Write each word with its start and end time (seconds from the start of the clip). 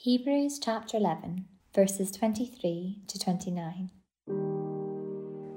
Hebrews 0.00 0.60
chapter 0.62 0.96
11, 0.96 1.46
verses 1.74 2.12
23 2.12 3.02
to 3.08 3.18
29. 3.18 3.90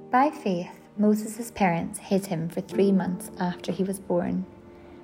By 0.10 0.32
faith, 0.32 0.80
Moses' 0.98 1.52
parents 1.52 2.00
hid 2.00 2.26
him 2.26 2.50
for 2.50 2.62
three 2.62 2.92
months 2.92 3.30
after 3.40 3.72
he 3.72 3.84
was 3.84 4.00
born, 4.00 4.48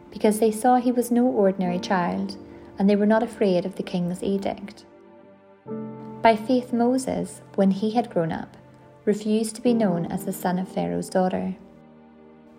because 0.10 0.40
they 0.40 0.50
saw 0.50 0.78
he 0.78 0.92
was 0.92 1.12
no 1.12 1.28
ordinary 1.28 1.78
child, 1.78 2.36
and 2.80 2.90
they 2.90 2.96
were 2.96 3.06
not 3.06 3.22
afraid 3.22 3.64
of 3.64 3.76
the 3.76 3.84
king's 3.84 4.24
edict. 4.24 4.86
By 6.24 6.36
faith, 6.36 6.74
Moses, 6.74 7.44
when 7.54 7.70
he 7.70 7.92
had 7.92 8.10
grown 8.10 8.32
up, 8.32 8.58
refused 9.06 9.56
to 9.58 9.62
be 9.62 9.76
known 9.76 10.08
as 10.08 10.26
the 10.26 10.34
son 10.34 10.58
of 10.58 10.68
Pharaoh's 10.68 11.12
daughter. 11.12 11.56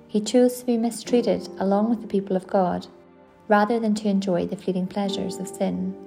He 0.06 0.20
chose 0.20 0.60
to 0.60 0.66
be 0.66 0.78
mistreated 0.78 1.48
along 1.58 1.90
with 1.90 2.02
the 2.02 2.06
people 2.06 2.36
of 2.36 2.46
God, 2.46 2.86
rather 3.48 3.80
than 3.80 3.96
to 3.96 4.08
enjoy 4.08 4.46
the 4.46 4.56
fleeting 4.56 4.86
pleasures 4.86 5.38
of 5.38 5.48
sin. 5.48 6.04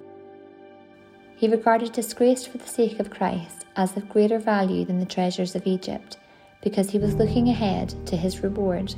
He 1.42 1.48
regarded 1.48 1.92
disgrace 1.92 2.46
for 2.46 2.60
the 2.60 2.68
sake 2.68 3.00
of 3.00 3.10
Christ 3.10 3.66
as 3.76 3.98
of 3.98 4.08
greater 4.08 4.38
value 4.38 4.86
than 4.86 5.00
the 5.00 5.08
treasures 5.08 5.56
of 5.56 5.66
Egypt, 5.66 6.20
because 6.62 6.92
he 6.92 7.00
was 7.00 7.16
looking 7.16 7.50
ahead 7.50 7.96
to 8.06 8.16
his 8.16 8.44
reward. 8.44 8.94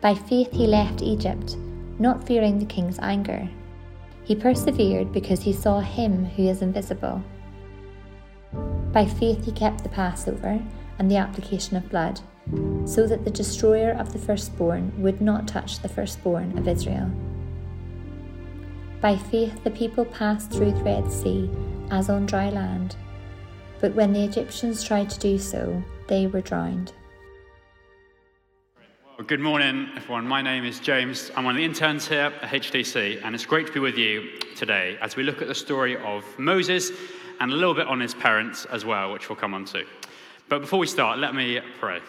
By 0.00 0.14
faith 0.14 0.52
he 0.52 0.68
left 0.68 1.02
Egypt, 1.02 1.56
not 1.98 2.24
fearing 2.24 2.60
the 2.60 2.64
king's 2.64 3.00
anger. 3.00 3.48
He 4.22 4.36
persevered 4.36 5.12
because 5.12 5.42
he 5.42 5.52
saw 5.52 5.80
him 5.80 6.26
who 6.26 6.46
is 6.48 6.62
invisible. 6.62 7.20
By 8.92 9.04
faith 9.04 9.44
he 9.44 9.50
kept 9.50 9.82
the 9.82 9.88
Passover 9.88 10.62
and 11.00 11.10
the 11.10 11.16
application 11.16 11.76
of 11.76 11.90
blood, 11.90 12.20
so 12.84 13.08
that 13.08 13.24
the 13.24 13.32
destroyer 13.32 13.90
of 13.94 14.12
the 14.12 14.20
firstborn 14.20 14.92
would 15.02 15.20
not 15.20 15.48
touch 15.48 15.80
the 15.80 15.88
firstborn 15.88 16.56
of 16.56 16.68
Israel. 16.68 17.10
By 19.04 19.18
faith, 19.18 19.62
the 19.64 19.70
people 19.70 20.06
passed 20.06 20.50
through 20.50 20.72
the 20.72 20.82
Red 20.82 21.12
Sea 21.12 21.50
as 21.90 22.08
on 22.08 22.24
dry 22.24 22.48
land. 22.48 22.96
But 23.78 23.94
when 23.94 24.14
the 24.14 24.24
Egyptians 24.24 24.82
tried 24.82 25.10
to 25.10 25.18
do 25.18 25.38
so, 25.38 25.84
they 26.08 26.26
were 26.26 26.40
drowned. 26.40 26.94
Well, 29.18 29.26
good 29.26 29.40
morning, 29.40 29.90
everyone. 29.94 30.26
My 30.26 30.40
name 30.40 30.64
is 30.64 30.80
James. 30.80 31.30
I'm 31.36 31.44
one 31.44 31.54
of 31.54 31.58
the 31.58 31.66
interns 31.66 32.08
here 32.08 32.32
at 32.40 32.48
HDC, 32.48 33.22
and 33.22 33.34
it's 33.34 33.44
great 33.44 33.66
to 33.66 33.72
be 33.74 33.78
with 33.78 33.98
you 33.98 34.40
today 34.56 34.96
as 35.02 35.16
we 35.16 35.22
look 35.22 35.42
at 35.42 35.48
the 35.48 35.54
story 35.54 35.98
of 35.98 36.24
Moses 36.38 36.90
and 37.40 37.52
a 37.52 37.54
little 37.54 37.74
bit 37.74 37.86
on 37.86 38.00
his 38.00 38.14
parents 38.14 38.64
as 38.72 38.86
well, 38.86 39.12
which 39.12 39.28
we'll 39.28 39.36
come 39.36 39.52
on 39.52 39.66
to. 39.66 39.84
But 40.48 40.62
before 40.62 40.78
we 40.78 40.86
start, 40.86 41.18
let 41.18 41.34
me 41.34 41.60
pray. 41.78 42.00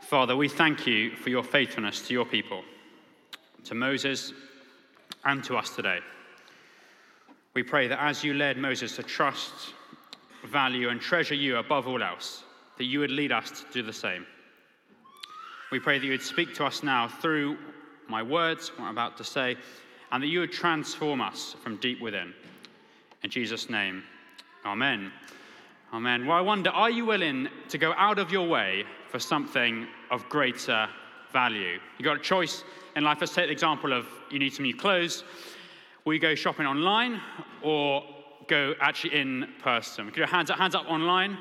Father, 0.00 0.36
we 0.36 0.48
thank 0.48 0.86
you 0.86 1.14
for 1.16 1.28
your 1.28 1.44
faithfulness 1.44 2.00
to 2.08 2.14
your 2.14 2.24
people, 2.24 2.62
to 3.64 3.74
Moses, 3.74 4.32
and 5.26 5.44
to 5.44 5.56
us 5.56 5.76
today. 5.76 5.98
We 7.54 7.62
pray 7.62 7.88
that 7.88 8.02
as 8.02 8.24
you 8.24 8.34
led 8.34 8.56
Moses 8.56 8.96
to 8.96 9.02
trust, 9.02 9.74
value, 10.44 10.88
and 10.88 11.00
treasure 11.00 11.34
you 11.34 11.56
above 11.56 11.86
all 11.86 12.02
else, 12.02 12.44
that 12.78 12.84
you 12.84 13.00
would 13.00 13.10
lead 13.10 13.32
us 13.32 13.50
to 13.50 13.64
do 13.72 13.82
the 13.82 13.92
same. 13.92 14.26
We 15.70 15.80
pray 15.80 15.98
that 15.98 16.04
you 16.04 16.12
would 16.12 16.22
speak 16.22 16.54
to 16.54 16.64
us 16.64 16.82
now 16.82 17.08
through 17.08 17.58
my 18.08 18.22
words, 18.22 18.70
what 18.76 18.86
I'm 18.86 18.92
about 18.92 19.16
to 19.18 19.24
say, 19.24 19.56
and 20.12 20.22
that 20.22 20.28
you 20.28 20.40
would 20.40 20.52
transform 20.52 21.20
us 21.20 21.56
from 21.62 21.76
deep 21.78 22.00
within. 22.00 22.32
In 23.22 23.30
Jesus' 23.30 23.68
name, 23.68 24.04
Amen. 24.64 25.12
Amen. 25.92 26.26
Well, 26.26 26.36
I 26.36 26.40
wonder, 26.40 26.70
are 26.70 26.90
you 26.90 27.06
willing 27.06 27.48
to 27.68 27.78
go 27.78 27.94
out 27.96 28.18
of 28.18 28.32
your 28.32 28.48
way 28.48 28.82
for 29.10 29.20
something 29.20 29.86
of 30.10 30.28
greater 30.28 30.88
value? 31.32 31.78
You've 31.96 32.04
got 32.04 32.16
a 32.16 32.20
choice 32.20 32.64
in 32.96 33.04
life. 33.04 33.18
Let's 33.20 33.34
take 33.34 33.46
the 33.46 33.52
example 33.52 33.92
of 33.92 34.06
you 34.30 34.38
need 34.38 34.52
some 34.52 34.64
new 34.64 34.74
clothes. 34.74 35.22
You 36.06 36.18
go 36.18 36.34
shopping 36.34 36.66
online 36.66 37.20
or 37.62 38.02
go 38.48 38.74
actually 38.80 39.14
in 39.14 39.48
person? 39.60 40.10
Can 40.10 40.22
you 40.22 40.26
hands 40.26 40.50
up, 40.50 40.58
hands 40.58 40.74
up 40.74 40.86
online? 40.86 41.36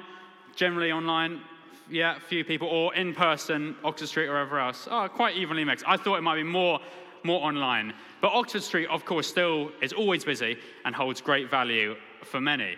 Generally 0.56 0.92
online, 0.92 1.42
yeah, 1.90 2.18
a 2.18 2.20
few 2.20 2.44
people, 2.44 2.68
or 2.68 2.94
in 2.96 3.14
person, 3.14 3.76
Oxford 3.84 4.08
Street 4.08 4.28
or 4.28 4.34
wherever 4.34 4.60
else. 4.60 4.88
Oh, 4.90 5.08
quite 5.08 5.36
evenly 5.38 5.64
mixed. 5.64 5.86
I 5.88 5.98
thought 5.98 6.16
it 6.16 6.22
might 6.22 6.36
be 6.36 6.44
more, 6.44 6.80
more 7.24 7.46
online. 7.46 7.94
But 8.22 8.34
Oxford 8.34 8.64
Street, 8.64 8.88
of 8.90 9.06
course, 9.06 9.28
still 9.28 9.72
is 9.82 9.94
always 9.94 10.26
busy 10.26 10.58
and 10.84 10.96
holds 10.96 11.22
great 11.22 11.50
value 11.50 11.96
for 12.24 12.42
many. 12.42 12.76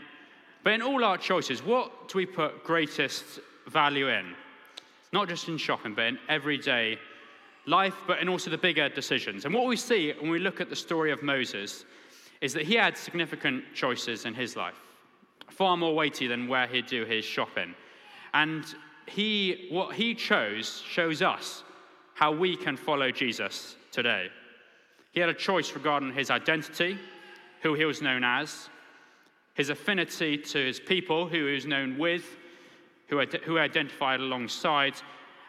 But 0.64 0.74
in 0.74 0.82
all 0.82 1.04
our 1.04 1.18
choices, 1.18 1.64
what 1.64 2.10
do 2.10 2.18
we 2.18 2.26
put 2.26 2.64
greatest 2.64 3.40
value 3.68 4.10
in? 4.10 4.36
Not 5.14 5.30
just 5.30 5.48
in 5.48 5.58
shopping, 5.58 5.94
but 5.96 6.06
in 6.06 6.20
everyday 6.28 7.00
life, 7.68 7.96
but 8.08 8.20
in 8.20 8.30
also 8.30 8.50
the 8.50 8.58
bigger 8.58 8.90
decisions. 8.90 9.46
And 9.46 9.54
what 9.54 9.68
we 9.68 9.76
see 9.76 10.14
when 10.20 10.32
we 10.32 10.40
look 10.40 10.60
at 10.62 10.70
the 10.70 10.76
story 10.76 11.12
of 11.12 11.22
Moses 11.22 11.86
is 12.42 12.54
that 12.54 12.64
he 12.64 12.76
had 12.76 12.98
significant 12.98 13.64
choices 13.74 14.26
in 14.26 14.34
his 14.34 14.56
life, 14.56 14.80
far 15.50 15.76
more 15.76 15.94
weighty 15.94 16.28
than 16.28 16.48
where 16.48 16.68
he'd 16.68 16.88
do 16.88 17.06
his 17.06 17.26
shopping. 17.26 17.76
And 18.34 18.66
he, 19.06 19.68
what 19.70 19.96
he 19.96 20.16
chose 20.16 20.82
shows 20.88 21.22
us 21.22 21.64
how 22.14 22.32
we 22.32 22.56
can 22.56 22.78
follow 22.78 23.12
Jesus 23.12 23.76
today. 23.92 24.28
He 25.12 25.20
had 25.20 25.30
a 25.30 25.34
choice 25.34 25.74
regarding 25.74 26.14
his 26.14 26.30
identity, 26.30 26.98
who 27.62 27.74
he 27.74 27.86
was 27.86 28.02
known 28.02 28.24
as, 28.24 28.70
his 29.56 29.70
affinity 29.70 30.38
to 30.38 30.58
his 30.66 30.80
people, 30.80 31.28
who 31.28 31.48
he 31.48 31.54
was 31.54 31.66
known 31.66 31.98
with, 31.98 32.38
who, 33.08 33.20
who 33.44 33.58
identified 33.58 34.20
alongside, 34.20 34.94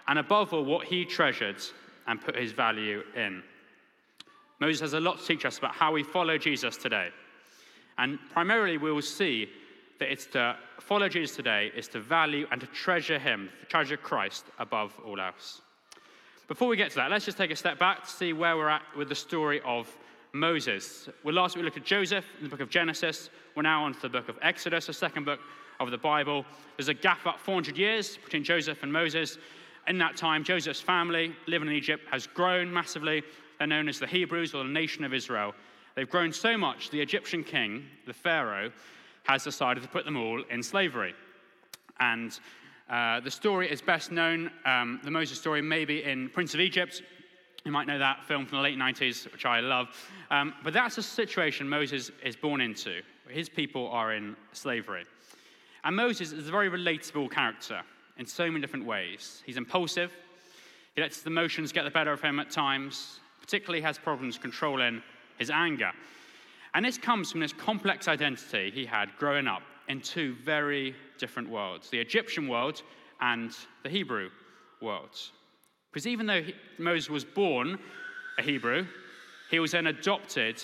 and 0.07 0.19
above 0.19 0.55
all, 0.55 0.65
what 0.65 0.87
he 0.87 1.05
treasured 1.05 1.63
and 2.09 2.21
put 2.21 2.35
his 2.35 2.53
value 2.53 3.03
in. 3.15 3.43
Moses 4.61 4.81
has 4.81 4.95
a 4.95 5.01
lot 5.01 5.21
to 5.21 5.27
teach 5.27 5.45
us 5.45 5.59
about 5.59 5.75
how 5.75 5.93
we 5.93 6.03
follow 6.03 6.37
Jesus 6.37 6.77
today. 6.77 7.11
And 7.99 8.19
primarily, 8.33 8.79
we 8.79 8.91
will 8.91 9.03
see 9.03 9.49
that 10.01 10.11
it's 10.11 10.27
to 10.27 10.57
follow 10.81 11.09
Jesus 11.09 11.37
today 11.37 11.71
is 11.77 11.89
to 11.89 12.01
value 12.01 12.47
and 12.51 12.61
to 12.61 12.67
treasure 12.69 13.19
him, 13.19 13.51
treasure 13.69 13.97
Christ 13.97 14.47
above 14.59 14.99
all 15.05 15.21
else. 15.21 15.61
Before 16.47 16.69
we 16.69 16.77
get 16.77 16.91
to 16.91 16.97
that, 16.97 17.11
let's 17.11 17.25
just 17.25 17.37
take 17.37 17.51
a 17.51 17.57
step 17.57 17.79
back 17.79 18.05
to 18.05 18.11
see 18.11 18.33
where 18.33 18.57
we're 18.57 18.69
at 18.69 18.83
with 18.97 19.09
the 19.09 19.15
story 19.15 19.61
of 19.65 19.89
Moses. 20.33 21.09
Well, 21.25 21.35
last 21.35 21.57
week 21.57 21.63
we 21.63 21.65
looked 21.67 21.77
at 21.77 21.85
Joseph 21.85 22.25
in 22.39 22.45
the 22.45 22.51
book 22.51 22.61
of 22.61 22.71
Genesis. 22.71 23.29
We're 23.55 23.63
now 23.63 23.85
on 23.85 23.95
to 23.95 24.01
the 24.01 24.09
book 24.09 24.29
of 24.29 24.39
Exodus, 24.41 24.87
the 24.87 24.93
second 24.93 25.25
book 25.25 25.41
of 25.81 25.91
the 25.91 25.99
Bible. 25.99 26.45
There's 26.77 26.89
a 26.89 26.95
gap 26.95 27.21
about 27.21 27.41
400 27.41 27.77
years 27.77 28.17
between 28.17 28.45
Joseph 28.45 28.83
and 28.83 28.93
Moses, 28.93 29.37
in 29.89 29.99
that 29.99 30.17
time, 30.17 30.45
Joseph's 30.45 30.81
family 30.81 31.35
living 31.47 31.69
in 31.69 31.75
Egypt 31.75 32.07
has 32.11 32.27
grown 32.27 32.73
massively. 32.73 33.23
They're 33.59 33.67
known 33.67 33.89
as 33.89 33.99
the 33.99 34.07
Hebrews 34.07 34.55
or 34.55 34.63
the 34.63 34.71
nation 34.71 35.03
of 35.03 35.15
Israel. 35.15 35.55
They've 35.95 36.09
grown 36.09 36.33
so 36.33 36.57
much, 36.57 36.91
the 36.91 37.01
Egyptian 37.01 37.43
king, 37.43 37.87
the 38.07 38.13
Pharaoh, 38.13 38.71
has 39.25 39.45
decided 39.45 39.83
to 39.83 39.89
put 39.89 40.05
them 40.05 40.17
all 40.17 40.43
in 40.51 40.63
slavery. 40.63 41.15
And 42.01 42.39
uh, 42.89 43.21
the 43.21 43.31
story 43.31 43.71
is 43.71 43.83
best 43.83 44.13
known, 44.13 44.51
um, 44.65 45.01
the 45.03 45.11
Moses 45.11 45.39
story, 45.39 45.63
maybe 45.63 46.05
in 46.05 46.29
Prince 46.29 46.55
of 46.55 46.61
Egypt. 46.61 47.03
You 47.65 47.73
might 47.73 47.87
know 47.87 47.99
that 47.99 48.25
film 48.25 48.47
from 48.47 48.59
the 48.59 48.63
late 48.63 48.79
90s, 48.79 49.31
which 49.33 49.45
I 49.45 49.61
love. 49.61 49.89
Um, 50.31 50.55
but 50.63 50.73
that's 50.73 50.97
the 50.97 51.03
situation 51.03 51.69
Moses 51.69 52.11
is 52.23 52.37
born 52.37 52.61
into. 52.61 53.01
His 53.29 53.49
people 53.49 53.89
are 53.89 54.15
in 54.15 54.37
slavery. 54.53 55.05
And 55.85 55.97
Moses 55.97 56.33
is 56.33 56.49
a 56.49 56.51
very 56.51 56.71
relatable 56.71 57.31
character 57.31 57.83
in 58.19 58.27
so 58.27 58.47
many 58.47 58.61
different 58.61 58.85
ways. 58.85 59.43
He's 59.47 59.57
impulsive, 59.57 60.13
he 60.95 61.03
lets 61.03 61.23
the 61.23 61.31
emotions 61.31 61.73
get 61.73 61.85
the 61.85 61.91
better 61.91 62.13
of 62.13 62.21
him 62.21 62.41
at 62.41 62.51
times, 62.51 63.21
particularly 63.41 63.81
has 63.83 63.99
problems 63.99 64.37
controlling 64.37 65.03
his 65.39 65.51
anger. 65.51 65.93
And 66.75 66.85
this 66.85 66.99
comes 66.99 67.31
from 67.31 67.41
this 67.41 67.53
complex 67.53 68.09
identity 68.09 68.71
he 68.71 68.85
had 68.85 69.09
growing 69.17 69.47
up 69.47 69.63
in 69.89 70.01
two 70.01 70.35
very 70.45 70.95
different 71.19 71.49
worlds 71.49 71.89
the 71.91 71.99
Egyptian 71.99 72.49
world 72.49 72.83
and 73.21 73.53
the 73.83 73.89
Hebrew 73.89 74.31
world. 74.83 75.19
Because 75.93 76.07
even 76.07 76.27
though 76.27 76.43
he, 76.43 76.55
Moses 76.79 77.09
was 77.09 77.25
born 77.25 77.79
a 78.39 78.43
Hebrew, 78.43 78.87
he 79.51 79.59
was 79.59 79.73
then 79.73 79.87
adopted 79.87 80.63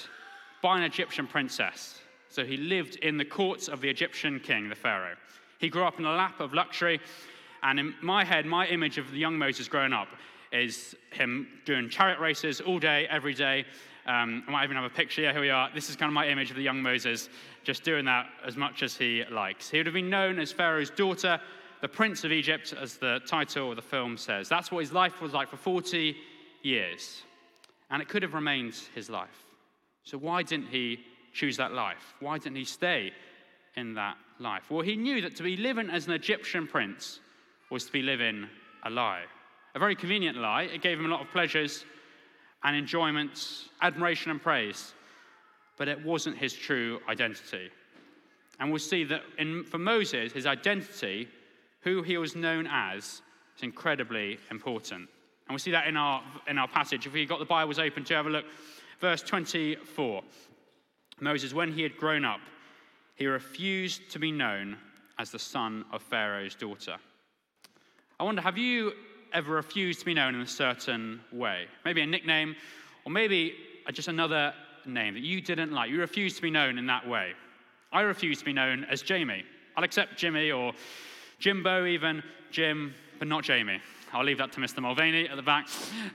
by 0.63 0.77
an 0.77 0.85
Egyptian 0.85 1.27
princess. 1.27 2.01
So 2.29 2.45
he 2.45 2.57
lived 2.57 2.97
in 2.97 3.17
the 3.17 3.25
courts 3.25 3.69
of 3.69 3.81
the 3.81 3.89
Egyptian 3.89 4.41
king, 4.41 4.69
the 4.69 4.75
Pharaoh. 4.75 5.15
He 5.59 5.69
grew 5.69 5.85
up 5.85 5.99
in 5.99 6.05
a 6.05 6.15
lap 6.15 6.41
of 6.41 6.53
luxury 6.53 7.01
and 7.65 7.81
in 7.81 7.95
my 8.03 8.25
head, 8.25 8.45
my 8.45 8.67
image 8.67 8.99
of 8.99 9.11
the 9.11 9.19
young 9.19 9.39
Moses 9.39 9.69
growing 9.69 9.93
up 9.93 10.09
is 10.53 10.95
him 11.11 11.49
doing 11.65 11.89
chariot 11.89 12.21
races 12.21 12.61
all 12.61 12.79
day, 12.79 13.09
every 13.11 13.35
day. 13.35 13.65
Um, 14.07 14.45
I 14.47 14.51
might 14.51 14.65
even 14.65 14.77
have 14.77 14.85
a 14.85 14.95
picture. 14.95 15.23
Yeah, 15.23 15.33
here 15.33 15.41
we 15.41 15.49
are. 15.49 15.71
This 15.75 15.89
is 15.89 15.97
kind 15.97 16.11
of 16.11 16.15
my 16.15 16.29
image 16.29 16.51
of 16.51 16.57
the 16.57 16.63
young 16.63 16.83
Moses, 16.83 17.31
just 17.65 17.83
doing 17.83 18.05
that 18.05 18.27
as 18.47 18.57
much 18.57 18.83
as 18.83 18.97
he 18.97 19.25
likes. 19.31 19.71
He 19.71 19.79
would 19.79 19.87
have 19.87 19.95
been 19.95 20.11
known 20.11 20.39
as 20.39 20.53
Pharaoh's 20.53 20.91
daughter, 20.91 21.41
the 21.81 21.89
Prince 21.89 22.23
of 22.23 22.33
Egypt, 22.33 22.75
as 22.79 22.99
the 22.99 23.21
title 23.27 23.71
of 23.71 23.77
the 23.77 23.83
film 23.83 24.19
says. 24.19 24.47
That's 24.49 24.71
what 24.71 24.81
his 24.81 24.93
life 24.93 25.23
was 25.23 25.33
like 25.33 25.49
for 25.49 25.57
40 25.57 26.15
years. 26.63 27.23
And 27.91 28.03
it 28.03 28.09
could 28.09 28.23
have 28.23 28.35
remained 28.35 28.75
his 28.95 29.09
life. 29.09 29.45
So 30.03 30.19
why 30.19 30.43
didn't 30.43 30.69
he 30.69 31.01
choose 31.33 31.57
that 31.57 31.73
life? 31.73 32.15
Why 32.21 32.37
didn't 32.37 32.57
he 32.57 32.65
stay 32.65 33.13
in 33.75 33.95
that 33.95 34.19
life? 34.39 34.71
Well, 34.71 34.83
he 34.83 34.97
knew 34.97 35.23
that 35.23 35.35
to 35.37 35.43
be 35.43 35.57
living 35.57 35.89
as 35.89 36.07
an 36.07 36.13
Egyptian 36.13 36.67
prince 36.67 37.21
was 37.71 37.85
to 37.87 37.93
be 37.93 38.03
living 38.03 38.47
a 38.85 38.91
lie. 38.91 39.23
A 39.75 39.79
very 39.79 39.97
convenient 39.97 40.37
lie. 40.37 40.63
It 40.63 40.83
gave 40.83 40.99
him 40.99 41.07
a 41.07 41.09
lot 41.09 41.21
of 41.21 41.31
pleasures 41.31 41.85
and 42.63 42.77
enjoyments, 42.77 43.69
admiration 43.83 44.31
and 44.31 44.43
praise. 44.43 44.95
but 45.77 45.89
it 45.89 46.05
wasn't 46.05 46.39
his 46.39 46.53
true 46.53 47.01
identity. 47.09 47.69
And 48.61 48.71
we'll 48.71 48.79
see 48.79 49.05
that 49.05 49.23
in, 49.39 49.65
for 49.65 49.79
Moses, 49.79 50.33
his 50.33 50.47
identity, 50.47 51.29
who 51.81 52.03
he 52.03 52.17
was 52.17 52.37
known 52.37 52.69
as, 52.71 53.23
is 53.57 53.63
incredibly 53.63 54.39
important. 54.51 55.09
And 55.49 55.55
we 55.55 55.59
see 55.59 55.73
that 55.73 55.87
in 55.89 55.97
our, 55.97 56.23
in 56.49 56.59
our 56.59 56.69
passage. 56.69 57.07
If 57.07 57.15
you've 57.15 57.29
got 57.29 57.41
the 57.41 57.45
Bibles 57.45 57.79
open 57.79 58.05
to 58.05 58.15
have 58.15 58.27
a 58.27 58.31
look, 58.31 58.45
verse 59.01 59.23
24. 59.23 60.23
Moses, 61.21 61.53
when 61.53 61.73
he 61.73 61.83
had 61.83 61.97
grown 61.97 62.25
up, 62.25 62.41
he 63.17 63.27
refused 63.27 64.11
to 64.11 64.19
be 64.19 64.33
known 64.33 64.77
as 65.19 65.31
the 65.31 65.39
son 65.39 65.85
of 65.93 66.03
Pharaoh's 66.03 66.55
daughter. 66.55 66.97
I 68.21 68.25
wonder, 68.25 68.43
have 68.43 68.57
you 68.57 68.93
ever 69.33 69.55
refused 69.55 69.99
to 70.01 70.07
be 70.07 70.15
known 70.15 70.37
in 70.37 70.41
a 70.41 70.47
certain 70.47 71.21
way? 71.33 71.67
Maybe 71.85 72.01
a 72.01 72.07
nickname, 72.07 72.55
or 73.05 73.11
maybe 73.11 73.55
just 73.93 74.09
another 74.09 74.55
name 74.87 75.15
that 75.15 75.23
you 75.23 75.41
didn't 75.41 75.73
like. 75.73 75.91
You 75.91 75.99
refused 75.99 76.37
to 76.37 76.43
be 76.43 76.51
known 76.51 76.79
in 76.79 76.87
that 76.87 77.09
way. 77.09 77.33
I 77.93 78.03
refuse 78.03 78.39
to 78.39 78.45
be 78.45 78.53
known 78.53 78.85
as 78.85 79.03
Jamie. 79.03 79.45
I'll 79.77 79.83
accept 79.83 80.17
Jimmy 80.17 80.53
or 80.53 80.73
Jimbo, 81.41 81.87
even 81.87 82.23
Jim, 82.53 82.95
but 83.19 83.27
not 83.27 83.43
Jamie. 83.43 83.81
I'll 84.13 84.25
leave 84.25 84.39
that 84.39 84.53
to 84.53 84.61
Mr. 84.61 84.81
Mulvaney 84.81 85.29
at 85.29 85.35
the 85.35 85.43
back 85.43 85.67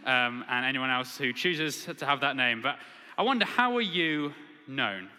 um, 0.05 0.45
and 0.49 0.65
anyone 0.65 0.89
else 0.89 1.17
who 1.17 1.33
chooses 1.33 1.85
to 1.97 2.05
have 2.05 2.21
that 2.21 2.37
name. 2.37 2.61
But 2.61 2.77
I 3.17 3.23
wonder, 3.23 3.43
how 3.43 3.75
are 3.75 3.81
you 3.81 4.33
known? 4.67 5.09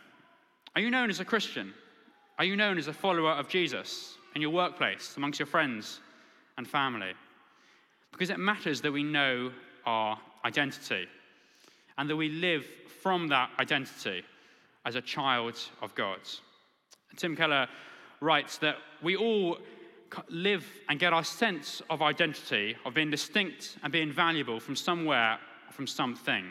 Are 0.75 0.81
you 0.81 0.91
known 0.91 1.11
as 1.11 1.21
a 1.21 1.25
Christian? 1.27 1.75
Are 2.38 2.44
you 2.44 2.56
known 2.56 2.79
as 2.79 2.88
a 2.88 2.93
follower 2.94 3.32
of 3.32 3.49
Jesus 3.49 4.17
in 4.35 4.41
your 4.41 4.50
workplace, 4.50 5.15
amongst 5.19 5.38
your 5.38 5.47
friends 5.47 6.00
and 6.61 6.69
family? 6.69 7.12
Because 8.12 8.29
it 8.29 8.39
matters 8.39 8.83
that 8.83 8.93
we 8.93 9.03
know 9.03 9.51
our 9.87 10.19
identity 10.45 11.07
and 11.97 12.09
that 12.09 12.17
we 12.17 12.29
live 12.29 12.67
from 13.03 13.29
that 13.29 13.49
identity 13.59 14.23
as 14.85 14.95
a 14.95 15.01
child 15.01 15.59
of 15.81 15.95
God. 15.95 16.21
Tim 17.17 17.35
Keller 17.35 17.67
writes 18.21 18.59
that 18.59 18.77
we 19.03 19.17
all 19.17 19.57
live 20.29 20.67
and 20.91 21.01
get 21.01 21.15
our 21.15 21.25
sense 21.25 21.81
of 21.89 22.03
identity, 22.03 22.77
of 22.85 22.93
being 22.93 23.11
distinct 23.11 23.79
and 23.83 23.91
being 23.91 24.13
valuable 24.13 24.61
from 24.61 24.77
somewhere, 24.77 25.39
from 25.73 25.87
something. 25.87 26.45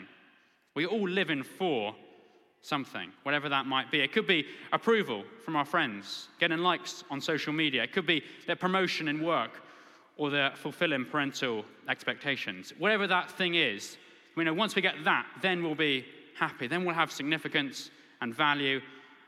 We 0.74 0.86
all 0.86 1.08
live 1.08 1.30
in 1.30 1.44
for 1.44 1.94
something, 2.62 3.12
whatever 3.22 3.48
that 3.48 3.66
might 3.66 3.92
be. 3.92 4.00
It 4.00 4.12
could 4.12 4.26
be 4.26 4.44
approval 4.72 5.22
from 5.44 5.54
our 5.54 5.64
friends, 5.64 6.28
getting 6.40 6.58
likes 6.58 7.04
on 7.10 7.20
social 7.20 7.52
media. 7.52 7.84
It 7.84 7.92
could 7.92 8.06
be 8.06 8.24
their 8.48 8.56
promotion 8.56 9.06
in 9.06 9.22
work 9.22 9.62
or 10.20 10.28
they're 10.28 10.52
fulfilling 10.54 11.06
parental 11.06 11.64
expectations. 11.88 12.74
Whatever 12.76 13.06
that 13.06 13.30
thing 13.30 13.54
is, 13.54 13.96
we 14.36 14.44
know 14.44 14.52
once 14.52 14.76
we 14.76 14.82
get 14.82 15.02
that, 15.02 15.24
then 15.40 15.62
we'll 15.62 15.74
be 15.74 16.04
happy. 16.38 16.66
Then 16.66 16.84
we'll 16.84 16.94
have 16.94 17.10
significance 17.10 17.90
and 18.20 18.34
value 18.34 18.82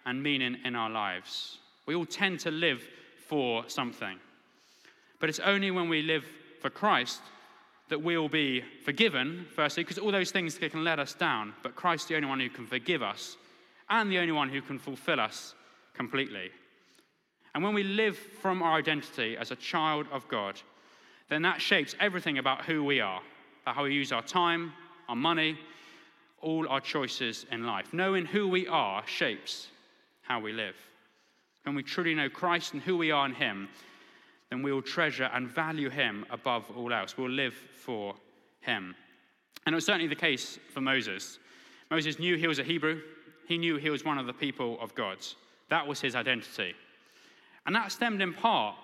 and 0.04 0.22
meaning 0.22 0.58
in 0.66 0.76
our 0.76 0.90
lives. 0.90 1.56
We 1.86 1.94
all 1.94 2.04
tend 2.04 2.40
to 2.40 2.50
live 2.50 2.82
for 3.26 3.66
something. 3.68 4.18
But 5.18 5.30
it's 5.30 5.40
only 5.40 5.70
when 5.70 5.88
we 5.88 6.02
live 6.02 6.26
for 6.60 6.68
Christ 6.68 7.22
that 7.88 8.02
we'll 8.02 8.28
be 8.28 8.62
forgiven, 8.84 9.46
firstly, 9.56 9.84
because 9.84 9.96
all 9.96 10.12
those 10.12 10.30
things 10.30 10.58
can 10.58 10.84
let 10.84 10.98
us 10.98 11.14
down, 11.14 11.54
but 11.62 11.74
Christ's 11.74 12.08
the 12.08 12.16
only 12.16 12.28
one 12.28 12.38
who 12.38 12.50
can 12.50 12.66
forgive 12.66 13.02
us 13.02 13.38
and 13.88 14.12
the 14.12 14.18
only 14.18 14.32
one 14.32 14.50
who 14.50 14.60
can 14.60 14.78
fulfill 14.78 15.20
us 15.20 15.54
completely. 15.94 16.50
And 17.54 17.64
when 17.64 17.72
we 17.72 17.82
live 17.82 18.18
from 18.18 18.62
our 18.62 18.76
identity 18.76 19.38
as 19.38 19.52
a 19.52 19.56
child 19.56 20.06
of 20.12 20.28
God, 20.28 20.60
then 21.28 21.42
that 21.42 21.60
shapes 21.60 21.94
everything 22.00 22.38
about 22.38 22.64
who 22.64 22.84
we 22.84 23.00
are, 23.00 23.20
about 23.62 23.76
how 23.76 23.84
we 23.84 23.94
use 23.94 24.12
our 24.12 24.22
time, 24.22 24.72
our 25.08 25.16
money, 25.16 25.58
all 26.40 26.68
our 26.68 26.80
choices 26.80 27.46
in 27.50 27.66
life. 27.66 27.92
Knowing 27.92 28.26
who 28.26 28.48
we 28.48 28.66
are 28.66 29.02
shapes 29.06 29.68
how 30.22 30.40
we 30.40 30.52
live. 30.52 30.76
When 31.64 31.74
we 31.74 31.82
truly 31.82 32.14
know 32.14 32.28
Christ 32.28 32.72
and 32.72 32.82
who 32.82 32.96
we 32.96 33.10
are 33.10 33.26
in 33.26 33.34
Him, 33.34 33.68
then 34.52 34.62
we 34.62 34.70
will 34.70 34.82
treasure 34.82 35.30
and 35.32 35.48
value 35.48 35.88
him 35.88 36.26
above 36.28 36.70
all 36.76 36.92
else. 36.92 37.16
We'll 37.16 37.30
live 37.30 37.54
for 37.54 38.14
him. 38.60 38.94
And 39.64 39.72
it 39.72 39.76
was 39.76 39.86
certainly 39.86 40.08
the 40.08 40.14
case 40.14 40.58
for 40.74 40.82
Moses. 40.82 41.38
Moses 41.90 42.18
knew 42.18 42.36
he 42.36 42.46
was 42.46 42.58
a 42.58 42.62
Hebrew, 42.62 43.00
he 43.48 43.56
knew 43.56 43.76
he 43.76 43.88
was 43.88 44.04
one 44.04 44.18
of 44.18 44.26
the 44.26 44.32
people 44.34 44.76
of 44.78 44.94
God. 44.94 45.16
That 45.70 45.86
was 45.86 46.02
his 46.02 46.14
identity. 46.14 46.74
And 47.64 47.74
that 47.74 47.92
stemmed 47.92 48.20
in 48.20 48.34
part 48.34 48.76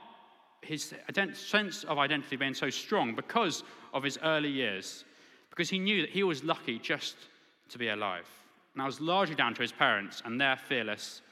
his 0.63 0.95
sense 1.35 1.85
of 1.85 1.99
identity 1.99 2.37
being 2.37 2.55
so 2.55 2.71
strong 2.71 3.15
because 3.15 3.63
of 3.95 4.03
his 4.03 4.19
early 4.23 4.51
years, 4.51 5.05
because 5.51 5.71
he 5.71 5.79
knew 5.79 6.03
that 6.03 6.11
he 6.11 6.23
was 6.23 6.45
lucky 6.45 6.79
just 6.79 7.17
to 7.69 7.79
be 7.79 7.89
alive. 7.89 8.27
And 8.75 8.81
that 8.81 8.87
was 8.87 9.01
largely 9.01 9.35
down 9.35 9.55
to 9.55 9.63
his 9.63 9.73
parents 9.73 10.23
and 10.25 10.41
their 10.41 10.57
fearless 10.57 11.23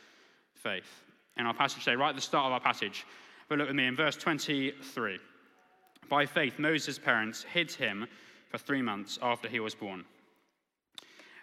faith. 0.54 1.02
In 1.36 1.46
our 1.46 1.54
passage 1.54 1.84
today, 1.84 1.96
right 1.96 2.10
at 2.10 2.16
the 2.16 2.22
start 2.22 2.46
of 2.46 2.52
our 2.52 2.60
passage, 2.60 3.04
but 3.48 3.58
look 3.58 3.68
with 3.68 3.76
me 3.76 3.86
in 3.86 3.94
verse 3.94 4.16
23. 4.16 5.18
By 6.08 6.24
faith, 6.24 6.58
Moses' 6.58 6.98
parents 6.98 7.42
hid 7.42 7.70
him 7.70 8.06
for 8.48 8.58
three 8.58 8.82
months 8.82 9.18
after 9.20 9.48
he 9.48 9.60
was 9.60 9.74
born, 9.74 10.04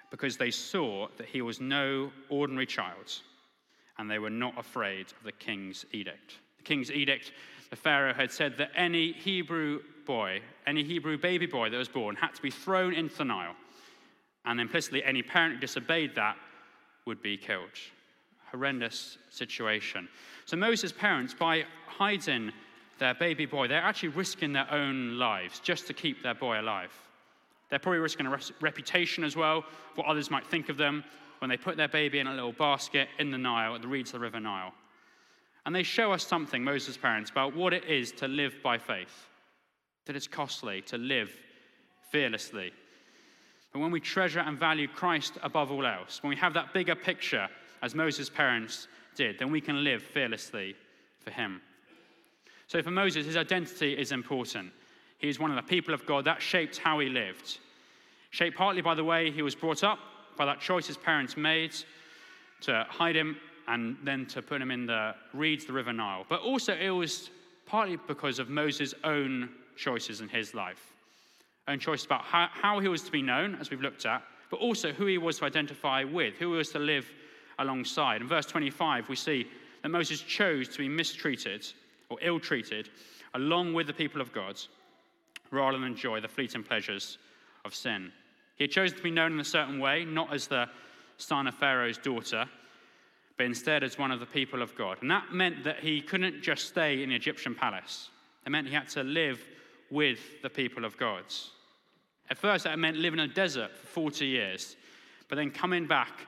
because 0.09 0.37
they 0.37 0.51
saw 0.51 1.07
that 1.17 1.27
he 1.27 1.41
was 1.41 1.61
no 1.61 2.11
ordinary 2.29 2.65
child, 2.65 3.21
and 3.97 4.09
they 4.09 4.19
were 4.19 4.29
not 4.29 4.57
afraid 4.57 5.07
of 5.07 5.23
the 5.23 5.31
king's 5.31 5.85
edict. 5.91 6.39
The 6.57 6.63
king's 6.63 6.91
edict, 6.91 7.31
the 7.73 7.77
Pharaoh 7.77 8.13
had 8.13 8.31
said 8.31 8.55
that 8.57 8.69
any 8.75 9.13
Hebrew 9.13 9.79
boy, 10.05 10.41
any 10.67 10.83
Hebrew 10.83 11.17
baby 11.17 11.47
boy 11.47 11.71
that 11.71 11.77
was 11.77 11.87
born, 11.87 12.15
had 12.15 12.35
to 12.35 12.41
be 12.43 12.51
thrown 12.51 12.93
into 12.93 13.17
the 13.17 13.25
Nile, 13.25 13.55
and 14.45 14.61
implicitly 14.61 15.03
any 15.03 15.23
parent 15.23 15.55
who 15.55 15.61
disobeyed 15.61 16.13
that 16.13 16.37
would 17.07 17.23
be 17.23 17.35
killed 17.35 17.71
horrendous 18.51 19.17
situation. 19.31 20.07
So 20.45 20.55
Moses' 20.55 20.91
parents, 20.91 21.33
by 21.33 21.63
hiding 21.87 22.51
their 22.99 23.15
baby 23.15 23.47
boy, 23.47 23.67
they're 23.67 23.81
actually 23.81 24.09
risking 24.09 24.53
their 24.53 24.71
own 24.71 25.17
lives 25.17 25.59
just 25.59 25.87
to 25.87 25.95
keep 25.95 26.21
their 26.21 26.35
boy 26.35 26.61
alive. 26.61 26.91
They're 27.71 27.79
probably 27.79 28.01
risking 28.01 28.27
a 28.27 28.39
reputation 28.61 29.23
as 29.23 29.35
well, 29.35 29.65
what 29.95 30.05
others 30.05 30.29
might 30.29 30.45
think 30.45 30.69
of 30.69 30.77
them 30.77 31.03
when 31.39 31.49
they 31.49 31.57
put 31.57 31.75
their 31.75 31.87
baby 31.87 32.19
in 32.19 32.27
a 32.27 32.33
little 32.35 32.51
basket 32.51 33.07
in 33.17 33.31
the 33.31 33.37
Nile, 33.39 33.73
at 33.73 33.81
the 33.81 33.87
reeds 33.87 34.11
of 34.11 34.19
the 34.19 34.19
River 34.19 34.39
Nile. 34.39 34.73
And 35.65 35.73
they 35.73 35.83
show 35.83 36.11
us 36.11 36.25
something, 36.25 36.63
Moses' 36.63 36.97
parents, 36.97 37.31
about 37.31 37.55
what 37.55 37.73
it 37.73 37.85
is 37.85 38.11
to 38.13 38.27
live 38.27 38.55
by 38.63 38.77
faith, 38.77 39.29
that 40.05 40.15
it's 40.15 40.27
costly 40.27 40.81
to 40.83 40.97
live 40.97 41.31
fearlessly. 42.11 42.71
But 43.71 43.79
when 43.79 43.91
we 43.91 43.99
treasure 43.99 44.41
and 44.41 44.59
value 44.59 44.87
Christ 44.87 45.37
above 45.41 45.71
all 45.71 45.85
else, 45.85 46.21
when 46.21 46.29
we 46.29 46.35
have 46.35 46.53
that 46.53 46.73
bigger 46.73 46.95
picture 46.95 47.47
as 47.81 47.95
Moses' 47.95 48.29
parents 48.29 48.87
did, 49.15 49.39
then 49.39 49.51
we 49.51 49.61
can 49.61 49.83
live 49.83 50.03
fearlessly 50.03 50.75
for 51.19 51.31
him. 51.31 51.61
So 52.67 52.81
for 52.81 52.91
Moses, 52.91 53.25
his 53.25 53.37
identity 53.37 53.93
is 53.93 54.11
important. 54.11 54.71
He 55.17 55.29
is 55.29 55.39
one 55.39 55.49
of 55.49 55.55
the 55.55 55.69
people 55.69 55.93
of 55.93 56.05
God. 56.05 56.25
That 56.25 56.41
shaped 56.41 56.77
how 56.77 56.99
he 56.99 57.09
lived. 57.09 57.59
Shaped 58.31 58.57
partly 58.57 58.81
by 58.81 58.95
the 58.95 59.03
way 59.03 59.31
he 59.31 59.41
was 59.41 59.55
brought 59.55 59.83
up, 59.83 59.99
by 60.37 60.45
that 60.45 60.59
choice 60.59 60.87
his 60.87 60.97
parents 60.97 61.37
made 61.37 61.75
to 62.61 62.85
hide 62.89 63.15
him 63.15 63.37
and 63.67 63.97
then 64.03 64.25
to 64.27 64.41
put 64.41 64.61
him 64.61 64.71
in 64.71 64.85
the 64.85 65.15
reeds, 65.33 65.65
the 65.65 65.73
river 65.73 65.93
Nile. 65.93 66.25
But 66.27 66.41
also 66.41 66.75
it 66.75 66.89
was 66.89 67.29
partly 67.65 67.97
because 68.07 68.39
of 68.39 68.49
Moses' 68.49 68.93
own 69.03 69.49
choices 69.75 70.21
in 70.21 70.29
his 70.29 70.53
life. 70.53 70.93
Own 71.67 71.79
choices 71.79 72.05
about 72.05 72.23
how, 72.23 72.49
how 72.51 72.79
he 72.79 72.87
was 72.87 73.03
to 73.03 73.11
be 73.11 73.21
known, 73.21 73.55
as 73.55 73.69
we've 73.69 73.81
looked 73.81 74.05
at, 74.05 74.23
but 74.49 74.59
also 74.59 74.91
who 74.91 75.05
he 75.05 75.17
was 75.17 75.39
to 75.39 75.45
identify 75.45 76.03
with, 76.03 76.35
who 76.35 76.51
he 76.51 76.57
was 76.57 76.69
to 76.69 76.79
live 76.79 77.09
alongside. 77.59 78.21
In 78.21 78.27
verse 78.27 78.45
25, 78.45 79.09
we 79.09 79.15
see 79.15 79.47
that 79.81 79.89
Moses 79.89 80.21
chose 80.21 80.67
to 80.69 80.77
be 80.77 80.89
mistreated 80.89 81.65
or 82.09 82.17
ill 82.21 82.39
treated 82.39 82.89
along 83.33 83.73
with 83.73 83.87
the 83.87 83.93
people 83.93 84.21
of 84.21 84.33
God 84.33 84.59
rather 85.51 85.77
than 85.77 85.87
enjoy 85.87 86.19
the 86.19 86.27
fleeting 86.27 86.63
pleasures 86.63 87.17
of 87.65 87.73
sin. 87.73 88.11
He 88.57 88.65
had 88.65 88.71
chosen 88.71 88.97
to 88.97 89.03
be 89.03 89.11
known 89.11 89.33
in 89.33 89.39
a 89.39 89.45
certain 89.45 89.79
way, 89.79 90.05
not 90.05 90.33
as 90.33 90.47
the 90.47 90.67
son 91.17 91.47
of 91.47 91.55
Pharaoh's 91.55 91.97
daughter, 91.97 92.45
but 93.37 93.45
instead 93.45 93.83
as 93.83 93.97
one 93.97 94.11
of 94.11 94.19
the 94.19 94.25
people 94.25 94.61
of 94.61 94.75
God. 94.75 94.97
And 95.01 95.09
that 95.09 95.33
meant 95.33 95.63
that 95.63 95.79
he 95.79 96.01
couldn't 96.01 96.41
just 96.41 96.67
stay 96.67 97.01
in 97.03 97.09
the 97.09 97.15
Egyptian 97.15 97.55
palace, 97.55 98.09
it 98.45 98.49
meant 98.49 98.67
he 98.67 98.73
had 98.73 98.89
to 98.89 99.03
live 99.03 99.41
with 99.89 100.41
the 100.41 100.49
people 100.49 100.85
of 100.85 100.97
God. 100.97 101.23
At 102.29 102.37
first, 102.37 102.63
that 102.63 102.79
meant 102.79 102.97
living 102.97 103.19
in 103.19 103.29
a 103.29 103.33
desert 103.33 103.75
for 103.77 103.87
40 103.87 104.25
years, 104.25 104.75
but 105.29 105.35
then 105.35 105.51
coming 105.51 105.87
back 105.87 106.27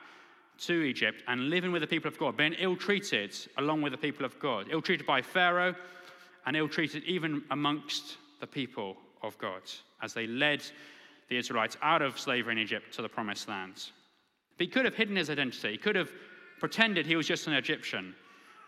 to 0.58 0.82
Egypt 0.82 1.22
and 1.28 1.50
living 1.50 1.72
with 1.72 1.82
the 1.82 1.86
people 1.86 2.08
of 2.08 2.18
God, 2.18 2.36
being 2.36 2.54
ill 2.54 2.76
treated 2.76 3.34
along 3.58 3.82
with 3.82 3.92
the 3.92 3.98
people 3.98 4.24
of 4.24 4.38
God, 4.38 4.68
ill 4.70 4.82
treated 4.82 5.06
by 5.06 5.20
Pharaoh 5.20 5.74
and 6.46 6.56
ill 6.56 6.68
treated 6.68 7.04
even 7.04 7.42
amongst 7.50 8.16
the 8.40 8.46
people 8.46 8.96
of 9.22 9.36
God 9.38 9.62
as 10.02 10.14
they 10.14 10.26
led 10.26 10.62
the 11.28 11.36
Israelites 11.36 11.76
out 11.82 12.02
of 12.02 12.18
slavery 12.18 12.52
in 12.52 12.58
Egypt 12.58 12.94
to 12.94 13.02
the 13.02 13.08
promised 13.08 13.48
land. 13.48 13.90
But 14.56 14.66
he 14.66 14.70
could 14.70 14.84
have 14.84 14.94
hidden 14.94 15.16
his 15.16 15.28
identity, 15.28 15.72
he 15.72 15.78
could 15.78 15.96
have 15.96 16.12
pretended 16.58 17.06
he 17.06 17.16
was 17.16 17.26
just 17.26 17.46
an 17.46 17.52
Egyptian, 17.52 18.14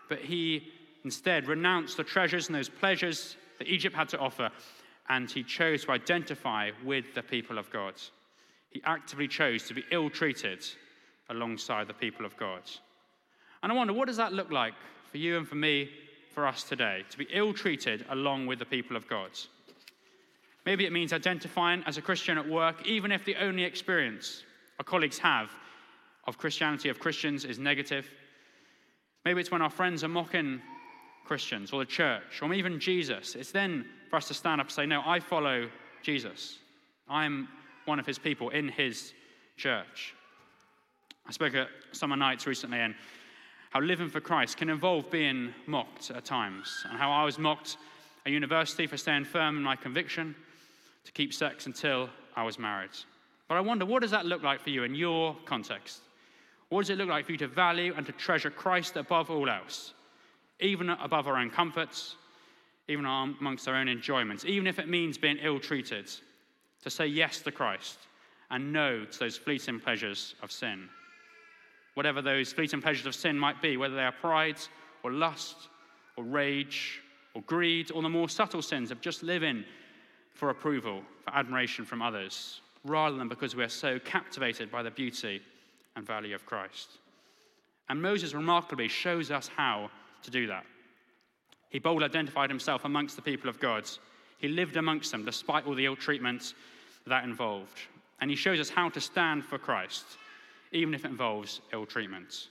but 0.07 0.19
he 0.19 0.71
instead 1.03 1.47
renounced 1.47 1.97
the 1.97 2.03
treasures 2.03 2.47
and 2.47 2.55
those 2.55 2.69
pleasures 2.69 3.35
that 3.57 3.67
Egypt 3.67 3.95
had 3.95 4.09
to 4.09 4.19
offer, 4.19 4.49
and 5.09 5.29
he 5.29 5.43
chose 5.43 5.85
to 5.85 5.91
identify 5.91 6.71
with 6.83 7.13
the 7.15 7.23
people 7.23 7.57
of 7.57 7.69
God. 7.71 7.95
He 8.69 8.81
actively 8.85 9.27
chose 9.27 9.63
to 9.63 9.73
be 9.73 9.83
ill 9.91 10.09
treated 10.09 10.65
alongside 11.29 11.87
the 11.87 11.93
people 11.93 12.25
of 12.25 12.37
God. 12.37 12.61
And 13.63 13.71
I 13.71 13.75
wonder, 13.75 13.93
what 13.93 14.07
does 14.07 14.17
that 14.17 14.33
look 14.33 14.51
like 14.51 14.73
for 15.11 15.17
you 15.17 15.37
and 15.37 15.47
for 15.47 15.55
me, 15.55 15.89
for 16.33 16.45
us 16.45 16.63
today, 16.63 17.03
to 17.09 17.17
be 17.17 17.27
ill 17.31 17.53
treated 17.53 18.05
along 18.09 18.45
with 18.45 18.59
the 18.59 18.65
people 18.65 18.95
of 18.95 19.07
God? 19.07 19.31
Maybe 20.65 20.85
it 20.85 20.91
means 20.91 21.13
identifying 21.13 21.83
as 21.87 21.97
a 21.97 22.01
Christian 22.01 22.37
at 22.37 22.47
work, 22.47 22.85
even 22.85 23.11
if 23.11 23.25
the 23.25 23.35
only 23.37 23.63
experience 23.63 24.43
our 24.77 24.85
colleagues 24.85 25.17
have 25.17 25.51
of 26.25 26.37
Christianity, 26.37 26.89
of 26.89 26.99
Christians, 26.99 27.45
is 27.45 27.59
negative. 27.59 28.09
Maybe 29.25 29.41
it's 29.41 29.51
when 29.51 29.61
our 29.61 29.69
friends 29.69 30.03
are 30.03 30.09
mocking 30.09 30.61
Christians 31.25 31.71
or 31.71 31.79
the 31.79 31.85
church 31.85 32.41
or 32.41 32.53
even 32.53 32.79
Jesus. 32.79 33.35
It's 33.35 33.51
then 33.51 33.85
for 34.09 34.15
us 34.15 34.27
to 34.29 34.33
stand 34.33 34.61
up 34.61 34.67
and 34.67 34.73
say, 34.73 34.85
No, 34.85 35.01
I 35.05 35.19
follow 35.19 35.69
Jesus. 36.01 36.59
I'm 37.07 37.47
one 37.85 37.99
of 37.99 38.05
his 38.05 38.19
people 38.19 38.49
in 38.49 38.69
his 38.69 39.13
church. 39.57 40.13
I 41.27 41.31
spoke 41.31 41.53
at 41.53 41.67
summer 41.91 42.15
nights 42.15 42.47
recently 42.47 42.79
and 42.79 42.95
how 43.69 43.81
living 43.81 44.09
for 44.09 44.19
Christ 44.19 44.57
can 44.57 44.69
involve 44.69 45.11
being 45.11 45.53
mocked 45.67 46.09
at 46.09 46.25
times, 46.25 46.83
and 46.89 46.97
how 46.97 47.11
I 47.11 47.23
was 47.23 47.37
mocked 47.37 47.77
at 48.25 48.31
university 48.31 48.87
for 48.87 48.97
staying 48.97 49.25
firm 49.25 49.57
in 49.57 49.63
my 49.63 49.75
conviction 49.75 50.35
to 51.05 51.11
keep 51.11 51.33
sex 51.33 51.67
until 51.67 52.09
I 52.35 52.43
was 52.43 52.57
married. 52.57 52.89
But 53.47 53.57
I 53.57 53.61
wonder, 53.61 53.85
what 53.85 54.01
does 54.01 54.11
that 54.11 54.25
look 54.25 54.41
like 54.41 54.61
for 54.61 54.71
you 54.71 54.83
in 54.83 54.95
your 54.95 55.35
context? 55.45 56.01
What 56.69 56.81
does 56.81 56.91
it 56.91 56.97
look 56.97 57.09
like 57.09 57.25
for 57.25 57.31
you 57.31 57.37
to 57.39 57.47
value 57.47 57.93
and 57.97 58.05
to 58.05 58.11
treasure 58.11 58.51
Christ 58.51 58.95
above 58.95 59.31
all 59.31 59.49
else, 59.49 59.93
even 60.59 60.89
above 60.89 61.27
our 61.27 61.37
own 61.37 61.49
comforts, 61.49 62.15
even 62.87 63.05
amongst 63.05 63.67
our 63.67 63.75
own 63.75 63.89
enjoyments, 63.89 64.45
even 64.45 64.67
if 64.67 64.77
it 64.79 64.87
means 64.87 65.17
being 65.17 65.37
ill 65.41 65.59
treated, 65.59 66.09
to 66.83 66.89
say 66.89 67.07
yes 67.07 67.39
to 67.41 67.51
Christ 67.51 67.97
and 68.51 68.71
no 68.71 69.03
to 69.03 69.19
those 69.19 69.37
fleeting 69.37 69.79
pleasures 69.79 70.35
of 70.43 70.51
sin? 70.51 70.89
Whatever 71.95 72.21
those 72.21 72.53
fleeting 72.53 72.81
pleasures 72.81 73.07
of 73.07 73.15
sin 73.15 73.37
might 73.37 73.61
be, 73.61 73.75
whether 73.75 73.95
they 73.95 74.03
are 74.03 74.11
pride 74.11 74.57
or 75.03 75.11
lust 75.11 75.55
or 76.17 76.23
rage 76.23 77.01
or 77.33 77.41
greed 77.43 77.91
or 77.91 78.03
the 78.03 78.09
more 78.09 78.29
subtle 78.29 78.61
sins 78.61 78.91
of 78.91 79.01
just 79.01 79.23
living 79.23 79.65
for 80.35 80.51
approval, 80.51 81.01
for 81.25 81.35
admiration 81.35 81.83
from 81.83 82.01
others, 82.01 82.61
rather 82.85 83.17
than 83.17 83.27
because 83.27 83.55
we 83.55 83.63
are 83.63 83.69
so 83.69 83.97
captivated 83.99 84.71
by 84.71 84.83
the 84.83 84.91
beauty 84.91 85.41
and 85.99 86.07
value 86.07 86.33
of 86.33 86.45
Christ. 86.45 86.97
And 87.89 88.01
Moses 88.01 88.33
remarkably 88.33 88.87
shows 88.87 89.29
us 89.29 89.49
how 89.55 89.91
to 90.23 90.31
do 90.31 90.47
that. 90.47 90.65
He 91.69 91.77
boldly 91.77 92.05
identified 92.05 92.49
himself 92.49 92.85
amongst 92.85 93.15
the 93.15 93.21
people 93.21 93.49
of 93.49 93.59
God. 93.59 93.87
He 94.39 94.47
lived 94.47 94.77
amongst 94.77 95.11
them 95.11 95.25
despite 95.25 95.67
all 95.67 95.75
the 95.75 95.85
ill 95.85 95.95
treatment 95.95 96.55
that 97.05 97.23
involved. 97.23 97.77
And 98.21 98.29
he 98.29 98.35
shows 98.35 98.59
us 98.59 98.69
how 98.69 98.89
to 98.89 99.01
stand 99.01 99.45
for 99.45 99.57
Christ, 99.57 100.05
even 100.71 100.93
if 100.93 101.05
it 101.05 101.11
involves 101.11 101.61
ill 101.73 101.85
treatment. 101.85 102.47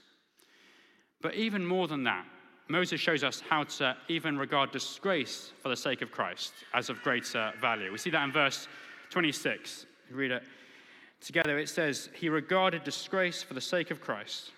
But 1.21 1.35
even 1.35 1.65
more 1.65 1.87
than 1.87 2.03
that, 2.03 2.25
Moses 2.69 3.01
shows 3.01 3.23
us 3.23 3.41
how 3.49 3.63
to 3.63 3.97
even 4.07 4.37
regard 4.37 4.71
disgrace 4.71 5.51
for 5.61 5.69
the 5.69 5.75
sake 5.75 6.01
of 6.01 6.11
Christ 6.11 6.53
as 6.73 6.89
of 6.89 7.01
greater 7.01 7.51
value. 7.59 7.91
We 7.91 7.97
see 7.97 8.11
that 8.11 8.23
in 8.23 8.31
verse 8.31 8.67
26. 9.09 9.85
We 10.11 10.15
read 10.15 10.31
it 10.31 10.43
together. 11.21 11.57
It 11.57 11.69
says, 11.69 12.09
He 12.13 12.29
regarded 12.29 12.83
disgrace 12.83 13.43
for 13.43 13.53
the 13.53 13.61
sake 13.61 13.91
of 13.91 14.01
Christ 14.01 14.51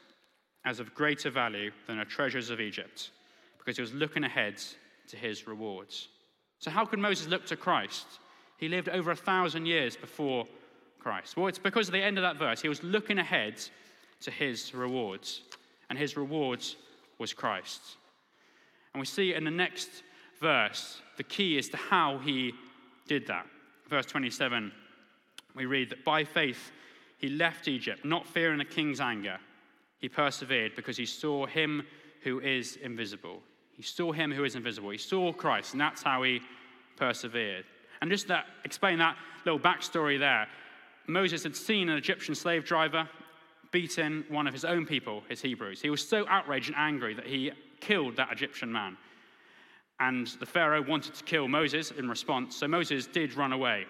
as 0.66 0.80
of 0.80 0.94
greater 0.94 1.30
value 1.30 1.72
than 1.88 1.98
the 1.98 2.06
treasures 2.06 2.50
of 2.50 2.62
Egypt, 2.62 3.12
because 3.58 3.76
he 3.76 3.82
was 3.82 3.94
looking 3.94 4.24
ahead 4.24 4.62
to 5.08 5.18
his 5.18 5.48
rewards. 5.48 6.10
So, 6.60 6.70
how 6.70 6.86
could 6.86 7.00
Moses 7.00 7.28
look 7.28 7.46
to 7.48 7.56
Christ? 7.56 8.06
He 8.58 8.70
lived 8.70 8.90
over 8.90 9.12
a 9.12 9.16
thousand 9.16 9.66
years 9.66 9.96
before 9.96 10.46
Christ. 11.00 11.36
Well, 11.36 11.48
it's 11.48 11.58
because 11.58 11.90
at 11.90 11.94
the 11.94 12.04
end 12.04 12.20
of 12.20 12.22
that 12.22 12.38
verse, 12.38 12.62
he 12.62 12.70
was 12.70 12.84
looking 12.84 13.18
ahead 13.18 13.56
to 14.22 14.30
his 14.30 14.74
rewards, 14.74 15.42
and 15.90 15.98
his 15.98 16.16
rewards 16.16 16.76
was 17.18 17.34
Christ. 17.34 17.82
And 18.94 19.00
we 19.00 19.06
see 19.06 19.34
in 19.34 19.44
the 19.44 19.52
next 19.52 19.90
verse, 20.40 21.02
the 21.18 21.24
key 21.24 21.58
is 21.58 21.70
to 21.70 21.78
how 21.78 22.20
he 22.20 22.54
did 23.08 23.26
that. 23.28 23.48
Verse 23.90 24.06
27, 24.06 24.72
we 25.56 25.66
read 25.66 25.90
that 25.90 26.04
by 26.04 26.24
faith 26.24 26.72
he 27.18 27.30
left 27.30 27.68
Egypt, 27.68 28.04
not 28.04 28.26
fearing 28.26 28.58
the 28.58 28.66
king's 28.66 29.00
anger. 29.00 29.38
He 30.00 30.10
persevered 30.10 30.76
because 30.76 30.98
he 30.98 31.06
saw 31.06 31.46
him 31.46 31.84
who 32.24 32.40
is 32.40 32.78
invisible. 32.78 33.42
He 33.74 33.84
saw 33.84 34.12
him 34.12 34.32
who 34.32 34.44
is 34.44 34.56
invisible. 34.56 34.90
He 34.90 34.98
saw 34.98 35.32
Christ, 35.32 35.74
and 35.74 35.82
that's 35.82 36.04
how 36.04 36.24
he 36.24 36.42
persevered. 36.98 37.66
And 38.02 38.10
just 38.10 38.28
to 38.28 38.44
explain 38.66 38.98
that 39.00 39.16
little 39.46 39.60
backstory 39.60 40.20
there, 40.20 40.48
Moses 41.08 41.44
had 41.44 41.56
seen 41.56 41.90
an 41.90 41.98
Egyptian 41.98 42.36
slave 42.36 42.66
driver 42.66 43.08
beating 43.72 44.24
one 44.30 44.48
of 44.48 44.54
his 44.54 44.66
own 44.66 44.86
people, 44.86 45.24
his 45.30 45.42
Hebrews. 45.42 45.82
He 45.82 45.90
was 45.90 46.08
so 46.08 46.26
outraged 46.28 46.68
and 46.68 46.78
angry 46.78 47.14
that 47.14 47.26
he 47.26 47.52
killed 47.80 48.18
that 48.18 48.32
Egyptian 48.32 48.72
man. 48.72 48.98
And 50.00 50.28
the 50.40 50.46
Pharaoh 50.46 50.82
wanted 50.82 51.14
to 51.16 51.24
kill 51.24 51.48
Moses 51.48 51.92
in 51.92 52.10
response, 52.10 52.56
so 52.56 52.68
Moses 52.68 53.08
did 53.08 53.36
run 53.36 53.54
away. 53.54 53.86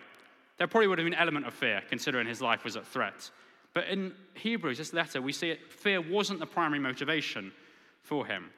There 0.62 0.68
probably 0.68 0.86
would 0.86 1.00
have 1.00 1.06
been 1.06 1.15
an 1.15 1.20
element 1.20 1.48
of 1.48 1.56
fear, 1.56 1.82
considering 1.89 2.27
his 2.27 2.39
life 2.39 2.63
was 2.63 2.77
at 2.77 2.86
threat. 2.86 3.32
But 3.74 3.88
in 3.88 4.13
Hebrews, 4.36 4.77
this 4.77 4.94
letter, 4.94 5.20
we 5.20 5.34
see 5.34 5.50
it, 5.50 5.74
fear 5.74 6.00
wasn't 6.00 6.39
the 6.39 6.46
primary 6.46 6.77
motivation 6.77 7.51
for 8.03 8.27
him. 8.27 8.51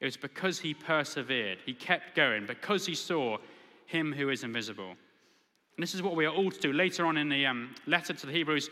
It 0.00 0.06
was 0.06 0.16
because 0.16 0.58
he 0.58 0.72
persevered, 0.72 1.58
he 1.66 1.74
kept 1.74 2.14
going, 2.16 2.46
because 2.46 2.86
he 2.86 2.94
saw 2.94 3.36
him 3.84 4.10
who 4.10 4.30
is 4.30 4.42
invisible. 4.42 4.88
And 4.88 5.82
this 5.82 5.94
is 5.94 6.02
what 6.02 6.16
we 6.16 6.24
are 6.24 6.32
all 6.32 6.50
to 6.50 6.58
do. 6.58 6.72
Later 6.72 7.04
on 7.04 7.18
in 7.18 7.28
the 7.28 7.44
um, 7.44 7.74
letter 7.86 8.14
to 8.14 8.26
the 8.26 8.32
Hebrews, 8.32 8.70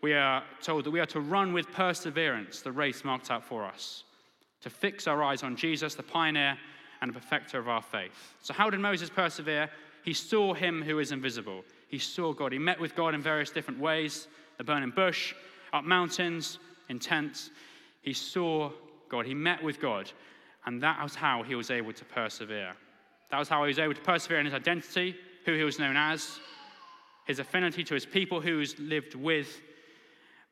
we 0.00 0.14
are 0.14 0.44
told 0.62 0.84
that 0.84 0.92
we 0.92 1.00
are 1.00 1.06
to 1.06 1.20
run 1.20 1.52
with 1.52 1.70
perseverance 1.72 2.62
the 2.62 2.72
race 2.72 3.04
marked 3.04 3.30
out 3.30 3.44
for 3.44 3.66
us 3.66 4.04
to 4.62 4.70
fix 4.70 5.06
our 5.06 5.22
eyes 5.22 5.42
on 5.42 5.56
Jesus, 5.56 5.94
the 5.94 6.02
pioneer 6.02 6.56
and 7.02 7.14
the 7.14 7.20
perfecter 7.20 7.58
of 7.58 7.68
our 7.68 7.82
faith. 7.82 8.34
So, 8.40 8.54
how 8.54 8.70
did 8.70 8.80
Moses 8.80 9.10
persevere? 9.10 9.68
He 10.04 10.12
saw 10.12 10.52
him 10.52 10.82
who 10.82 10.98
is 10.98 11.12
invisible. 11.12 11.64
He 11.94 12.00
saw 12.00 12.32
God. 12.32 12.50
He 12.50 12.58
met 12.58 12.80
with 12.80 12.96
God 12.96 13.14
in 13.14 13.22
various 13.22 13.50
different 13.50 13.78
ways 13.78 14.26
the 14.58 14.64
burning 14.64 14.90
bush, 14.90 15.32
up 15.72 15.84
mountains, 15.84 16.58
in 16.88 16.98
tents. 16.98 17.50
He 18.02 18.12
saw 18.12 18.72
God. 19.08 19.26
He 19.26 19.32
met 19.32 19.62
with 19.62 19.80
God. 19.80 20.10
And 20.66 20.82
that 20.82 21.00
was 21.00 21.14
how 21.14 21.44
he 21.44 21.54
was 21.54 21.70
able 21.70 21.92
to 21.92 22.04
persevere. 22.04 22.72
That 23.30 23.38
was 23.38 23.48
how 23.48 23.62
he 23.62 23.68
was 23.68 23.78
able 23.78 23.94
to 23.94 24.00
persevere 24.00 24.40
in 24.40 24.44
his 24.44 24.56
identity, 24.56 25.14
who 25.46 25.54
he 25.54 25.62
was 25.62 25.78
known 25.78 25.96
as, 25.96 26.40
his 27.28 27.38
affinity 27.38 27.84
to 27.84 27.94
his 27.94 28.06
people, 28.06 28.40
who 28.40 28.58
he 28.58 28.66
lived 28.82 29.14
with. 29.14 29.60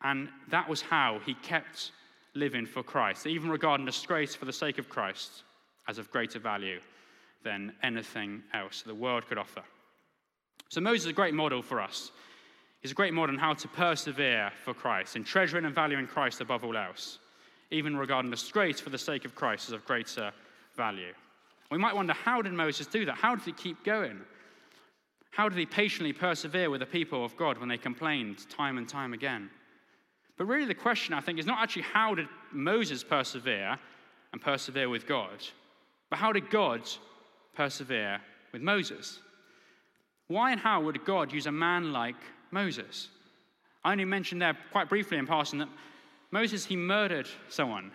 And 0.05 0.29
that 0.49 0.69
was 0.69 0.81
how 0.81 1.19
he 1.27 1.35
kept 1.35 1.91
living 2.37 2.67
for 2.67 2.85
Christ, 2.85 3.27
even 3.27 3.51
regarding 3.51 3.85
disgrace 3.85 4.37
for 4.37 4.45
the 4.45 4.53
sake 4.53 4.79
of 4.79 4.89
Christ 4.89 5.43
as 5.89 5.99
of 5.99 6.09
greater 6.13 6.39
value 6.39 6.79
than 7.43 7.73
anything 7.83 8.45
else 8.55 8.83
the 8.83 8.95
world 8.95 9.27
could 9.27 9.39
offer. 9.39 9.65
So 10.73 10.81
Moses 10.81 11.05
is 11.05 11.11
a 11.11 11.13
great 11.13 11.35
model 11.35 11.61
for 11.61 11.83
us. 11.83 12.13
He's 12.81 12.93
a 12.93 12.95
great 12.95 13.13
model 13.13 13.35
on 13.35 13.39
how 13.39 13.53
to 13.53 13.69
persevere 13.69 14.51
for 14.65 14.73
Christ 14.73 15.17
in 15.17 15.23
treasuring 15.23 15.67
and 15.67 15.75
valuing 15.75 16.07
Christ 16.07 16.41
above 16.41 16.65
all 16.65 16.79
else, 16.79 17.19
even 17.71 17.95
regarding 17.95 18.31
the 18.31 18.39
disgrace 18.39 18.81
for 18.81 18.89
the 18.89 18.97
sake 18.97 19.27
of 19.27 19.35
Christ 19.35 19.69
as 19.69 19.75
of 19.75 19.85
greater 19.85 20.33
value. 20.75 21.13
We 21.71 21.77
might 21.77 21.95
wonder 21.95 22.15
how 22.15 22.41
did 22.41 22.55
Moses 22.55 22.87
do 22.87 23.05
that? 23.05 23.17
How 23.17 23.35
did 23.35 23.45
he 23.45 23.53
keep 23.53 23.85
going? 23.85 24.19
How 25.31 25.51
did 25.51 25.59
he 25.59 25.67
patiently 25.67 26.15
persevere 26.15 26.71
with 26.71 26.81
the 26.81 26.87
people 26.87 27.23
of 27.23 27.37
God 27.37 27.59
when 27.59 27.69
they 27.69 27.77
complained 27.77 28.49
time 28.49 28.79
and 28.79 28.89
time 28.89 29.13
again? 29.13 29.51
But 30.39 30.47
really, 30.47 30.65
the 30.65 30.73
question, 30.73 31.13
I 31.13 31.21
think, 31.21 31.39
is 31.39 31.45
not 31.45 31.61
actually 31.61 31.83
how 31.83 32.15
did 32.15 32.29
Moses 32.51 33.05
persevere 33.05 33.77
and 34.33 34.41
persevere 34.41 34.89
with 34.89 35.07
God, 35.07 35.45
but 36.09 36.19
how 36.19 36.33
did 36.33 36.49
God 36.49 36.89
persevere 37.55 38.23
with 38.55 38.63
Moses? 38.63 39.19
Why 40.33 40.53
and 40.53 40.61
how 40.61 40.81
would 40.81 41.05
God 41.05 41.31
use 41.31 41.47
a 41.47 41.53
man 41.53 41.93
like 41.93 42.17
Moses? 42.51 43.09
I 43.85 43.93
only 43.93 44.07
mentioned 44.07 44.41
there 44.41 44.57
quite 44.71 44.89
briefly 44.89 45.19
in 45.19 45.27
passing 45.27 45.59
that 45.59 45.69
Moses, 46.31 46.65
he 46.65 46.75
murdered 46.75 47.29
someone. 47.51 47.93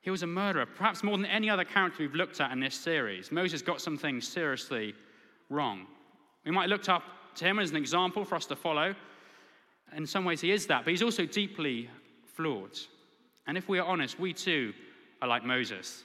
He 0.00 0.10
was 0.10 0.24
a 0.24 0.26
murderer, 0.26 0.66
perhaps 0.66 1.04
more 1.04 1.16
than 1.16 1.26
any 1.26 1.48
other 1.48 1.62
character 1.62 1.98
we've 2.00 2.16
looked 2.16 2.40
at 2.40 2.50
in 2.50 2.58
this 2.58 2.74
series. 2.74 3.30
Moses 3.30 3.62
got 3.62 3.80
something 3.80 4.20
seriously 4.20 4.94
wrong. 5.48 5.86
We 6.44 6.50
might 6.50 6.68
look 6.68 6.88
up 6.88 7.04
to 7.36 7.44
him 7.44 7.60
as 7.60 7.70
an 7.70 7.76
example 7.76 8.24
for 8.24 8.34
us 8.34 8.46
to 8.46 8.56
follow, 8.56 8.92
in 9.96 10.06
some 10.06 10.24
ways, 10.24 10.40
he 10.40 10.50
is 10.50 10.66
that, 10.66 10.84
but 10.84 10.90
he's 10.90 11.04
also 11.04 11.24
deeply 11.24 11.88
flawed. 12.34 12.76
And 13.46 13.56
if 13.56 13.68
we 13.68 13.78
are 13.78 13.86
honest, 13.86 14.18
we 14.18 14.32
too 14.32 14.72
are 15.22 15.28
like 15.28 15.44
Moses. 15.44 16.02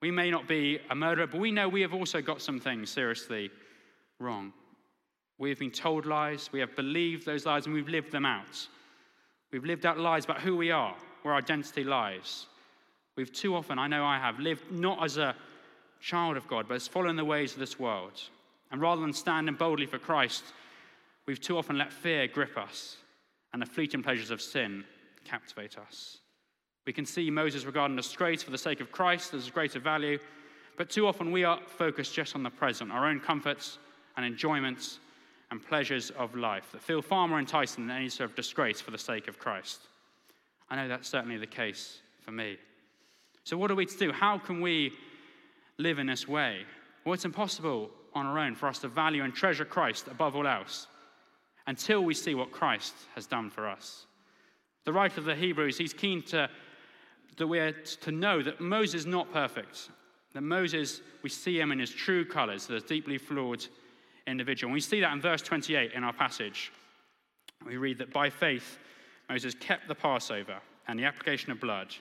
We 0.00 0.10
may 0.10 0.28
not 0.28 0.48
be 0.48 0.80
a 0.90 0.94
murderer, 0.96 1.28
but 1.28 1.40
we 1.40 1.52
know 1.52 1.68
we 1.68 1.82
have 1.82 1.94
also 1.94 2.20
got 2.20 2.42
some 2.42 2.58
things 2.58 2.90
seriously 2.90 3.48
wrong. 4.18 4.52
We 5.42 5.48
have 5.48 5.58
been 5.58 5.72
told 5.72 6.06
lies, 6.06 6.50
we 6.52 6.60
have 6.60 6.76
believed 6.76 7.26
those 7.26 7.46
lies, 7.46 7.66
and 7.66 7.74
we've 7.74 7.88
lived 7.88 8.12
them 8.12 8.24
out. 8.24 8.68
We've 9.50 9.64
lived 9.64 9.84
out 9.84 9.98
lies 9.98 10.24
about 10.24 10.40
who 10.40 10.56
we 10.56 10.70
are, 10.70 10.94
where 11.22 11.34
our 11.34 11.40
identity 11.40 11.82
lies. 11.82 12.46
We've 13.16 13.32
too 13.32 13.56
often, 13.56 13.76
I 13.76 13.88
know 13.88 14.04
I 14.04 14.18
have, 14.18 14.38
lived 14.38 14.70
not 14.70 15.02
as 15.02 15.16
a 15.16 15.34
child 16.00 16.36
of 16.36 16.46
God, 16.46 16.68
but 16.68 16.74
as 16.74 16.86
following 16.86 17.16
the 17.16 17.24
ways 17.24 17.54
of 17.54 17.58
this 17.58 17.76
world. 17.76 18.22
And 18.70 18.80
rather 18.80 19.00
than 19.00 19.12
standing 19.12 19.56
boldly 19.56 19.86
for 19.86 19.98
Christ, 19.98 20.44
we've 21.26 21.40
too 21.40 21.58
often 21.58 21.76
let 21.76 21.92
fear 21.92 22.28
grip 22.28 22.56
us 22.56 22.98
and 23.52 23.60
the 23.60 23.66
fleeting 23.66 24.04
pleasures 24.04 24.30
of 24.30 24.40
sin 24.40 24.84
captivate 25.24 25.76
us. 25.76 26.18
We 26.86 26.92
can 26.92 27.04
see 27.04 27.32
Moses 27.32 27.64
regarding 27.64 27.96
disgrace 27.96 28.44
for 28.44 28.52
the 28.52 28.58
sake 28.58 28.80
of 28.80 28.92
Christ 28.92 29.34
as 29.34 29.48
a 29.48 29.50
greater 29.50 29.80
value, 29.80 30.20
but 30.78 30.88
too 30.88 31.08
often 31.08 31.32
we 31.32 31.42
are 31.42 31.58
focused 31.66 32.14
just 32.14 32.36
on 32.36 32.44
the 32.44 32.50
present, 32.50 32.92
our 32.92 33.08
own 33.08 33.18
comforts 33.18 33.78
and 34.16 34.24
enjoyments 34.24 35.00
and 35.52 35.62
pleasures 35.62 36.08
of 36.12 36.34
life 36.34 36.72
that 36.72 36.80
feel 36.80 37.02
far 37.02 37.28
more 37.28 37.38
enticing 37.38 37.86
than 37.86 37.94
any 37.94 38.08
sort 38.08 38.30
of 38.30 38.34
disgrace 38.34 38.80
for 38.80 38.90
the 38.90 38.96
sake 38.96 39.28
of 39.28 39.38
Christ. 39.38 39.80
I 40.70 40.76
know 40.76 40.88
that's 40.88 41.10
certainly 41.10 41.36
the 41.36 41.46
case 41.46 41.98
for 42.22 42.32
me. 42.32 42.56
So, 43.44 43.58
what 43.58 43.70
are 43.70 43.74
we 43.74 43.84
to 43.84 43.98
do? 43.98 44.12
How 44.12 44.38
can 44.38 44.62
we 44.62 44.94
live 45.76 45.98
in 45.98 46.06
this 46.06 46.26
way? 46.26 46.62
Well, 47.04 47.12
it's 47.12 47.26
impossible 47.26 47.90
on 48.14 48.24
our 48.24 48.38
own 48.38 48.54
for 48.54 48.66
us 48.66 48.78
to 48.78 48.88
value 48.88 49.24
and 49.24 49.34
treasure 49.34 49.66
Christ 49.66 50.06
above 50.08 50.34
all 50.34 50.46
else 50.46 50.86
until 51.66 52.02
we 52.02 52.14
see 52.14 52.34
what 52.34 52.50
Christ 52.50 52.94
has 53.14 53.26
done 53.26 53.50
for 53.50 53.68
us. 53.68 54.06
The 54.84 54.92
writer 54.92 55.20
of 55.20 55.26
the 55.26 55.34
Hebrews, 55.34 55.76
he's 55.76 55.92
keen 55.92 56.22
to, 56.28 56.48
that 57.36 57.46
we're 57.46 57.72
to 57.72 58.10
know 58.10 58.42
that 58.42 58.58
Moses 58.58 59.02
is 59.02 59.06
not 59.06 59.30
perfect, 59.34 59.90
that 60.32 60.40
Moses, 60.40 61.02
we 61.22 61.28
see 61.28 61.60
him 61.60 61.72
in 61.72 61.78
his 61.78 61.90
true 61.90 62.24
colors, 62.24 62.66
the 62.66 62.80
deeply 62.80 63.18
flawed 63.18 63.66
individual. 64.26 64.72
We 64.72 64.80
see 64.80 65.00
that 65.00 65.12
in 65.12 65.20
verse 65.20 65.42
28 65.42 65.92
in 65.92 66.04
our 66.04 66.12
passage. 66.12 66.72
We 67.66 67.76
read 67.76 67.98
that 67.98 68.12
by 68.12 68.30
faith, 68.30 68.78
Moses 69.28 69.54
kept 69.54 69.88
the 69.88 69.94
Passover 69.94 70.56
and 70.88 70.98
the 70.98 71.04
application 71.04 71.52
of 71.52 71.60
blood, 71.60 71.94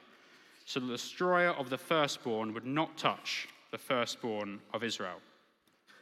so 0.65 0.79
that 0.79 0.87
the 0.87 0.93
destroyer 0.93 1.51
of 1.51 1.69
the 1.69 1.77
firstborn 1.77 2.53
would 2.53 2.65
not 2.65 2.97
touch 2.97 3.47
the 3.71 3.77
firstborn 3.77 4.59
of 4.73 4.83
Israel. 4.83 5.19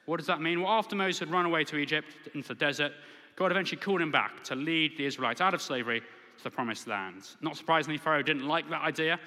What 0.05 0.17
does 0.17 0.27
that 0.27 0.41
mean? 0.41 0.61
Well, 0.61 0.71
after 0.71 0.95
Moses 0.95 1.19
had 1.19 1.31
run 1.31 1.45
away 1.45 1.63
to 1.65 1.77
Egypt 1.77 2.07
into 2.33 2.47
the 2.47 2.55
desert, 2.55 2.93
God 3.35 3.51
eventually 3.51 3.79
called 3.79 4.01
him 4.01 4.11
back 4.11 4.43
to 4.45 4.55
lead 4.55 4.97
the 4.97 5.05
Israelites 5.05 5.41
out 5.41 5.53
of 5.53 5.61
slavery 5.61 5.99
to 5.99 6.43
the 6.43 6.49
promised 6.49 6.87
land. 6.87 7.23
Not 7.41 7.57
surprisingly, 7.57 7.97
Pharaoh 7.97 8.23
didn't 8.23 8.47
like 8.47 8.69
that 8.69 8.81
idea, 8.81 9.19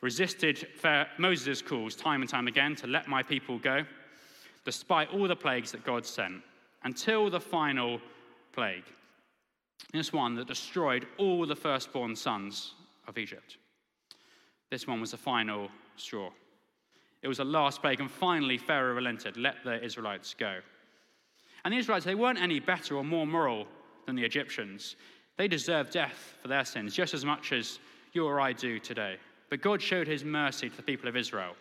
resisted 0.00 0.66
Moses' 1.18 1.62
calls 1.62 1.94
time 1.96 2.20
and 2.20 2.28
time 2.28 2.46
again 2.46 2.76
to 2.76 2.86
let 2.86 3.08
my 3.08 3.22
people 3.22 3.58
go, 3.58 3.84
despite 4.64 5.10
all 5.10 5.28
the 5.28 5.36
plagues 5.36 5.72
that 5.72 5.84
God 5.84 6.06
sent, 6.06 6.42
until 6.84 7.30
the 7.30 7.40
final 7.40 8.00
plague. 8.52 8.84
This 9.92 10.12
one 10.12 10.34
that 10.36 10.46
destroyed 10.46 11.06
all 11.18 11.46
the 11.46 11.56
firstborn 11.56 12.16
sons 12.16 12.74
of 13.06 13.18
Egypt. 13.18 13.58
This 14.70 14.86
one 14.86 15.00
was 15.00 15.10
the 15.10 15.16
final 15.16 15.68
straw. 15.96 16.30
It 17.22 17.28
was 17.28 17.38
the 17.38 17.44
last 17.44 17.80
plague, 17.82 18.00
and 18.00 18.10
finally 18.10 18.58
Pharaoh 18.58 18.94
relented, 18.94 19.36
let 19.36 19.56
the 19.64 19.82
Israelites 19.84 20.34
go. 20.34 20.58
And 21.64 21.72
the 21.72 21.78
Israelites, 21.78 22.04
they 22.04 22.14
weren't 22.14 22.40
any 22.40 22.58
better 22.58 22.96
or 22.96 23.04
more 23.04 23.26
moral 23.26 23.66
than 24.06 24.16
the 24.16 24.24
Egyptians. 24.24 24.96
They 25.36 25.46
deserved 25.46 25.92
death 25.92 26.34
for 26.40 26.48
their 26.48 26.64
sins 26.64 26.94
just 26.94 27.14
as 27.14 27.24
much 27.24 27.52
as 27.52 27.78
you 28.12 28.26
or 28.26 28.40
I 28.40 28.52
do 28.52 28.78
today. 28.78 29.16
But 29.50 29.62
God 29.62 29.80
showed 29.80 30.08
his 30.08 30.24
mercy 30.24 30.68
to 30.68 30.76
the 30.76 30.82
people 30.82 31.08
of 31.08 31.16
Israel. 31.16 31.54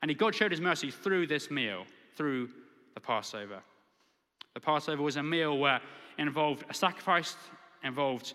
And 0.00 0.16
God 0.16 0.34
showed 0.34 0.50
his 0.50 0.60
mercy 0.60 0.90
through 0.90 1.26
this 1.26 1.50
meal, 1.50 1.84
through 2.16 2.48
the 2.94 3.00
Passover. 3.00 3.60
The 4.54 4.60
Passover 4.60 5.02
was 5.02 5.16
a 5.16 5.22
meal 5.22 5.58
where 5.58 5.80
involved 6.18 6.64
a 6.70 6.74
sacrifice, 6.74 7.36
involved 7.82 8.34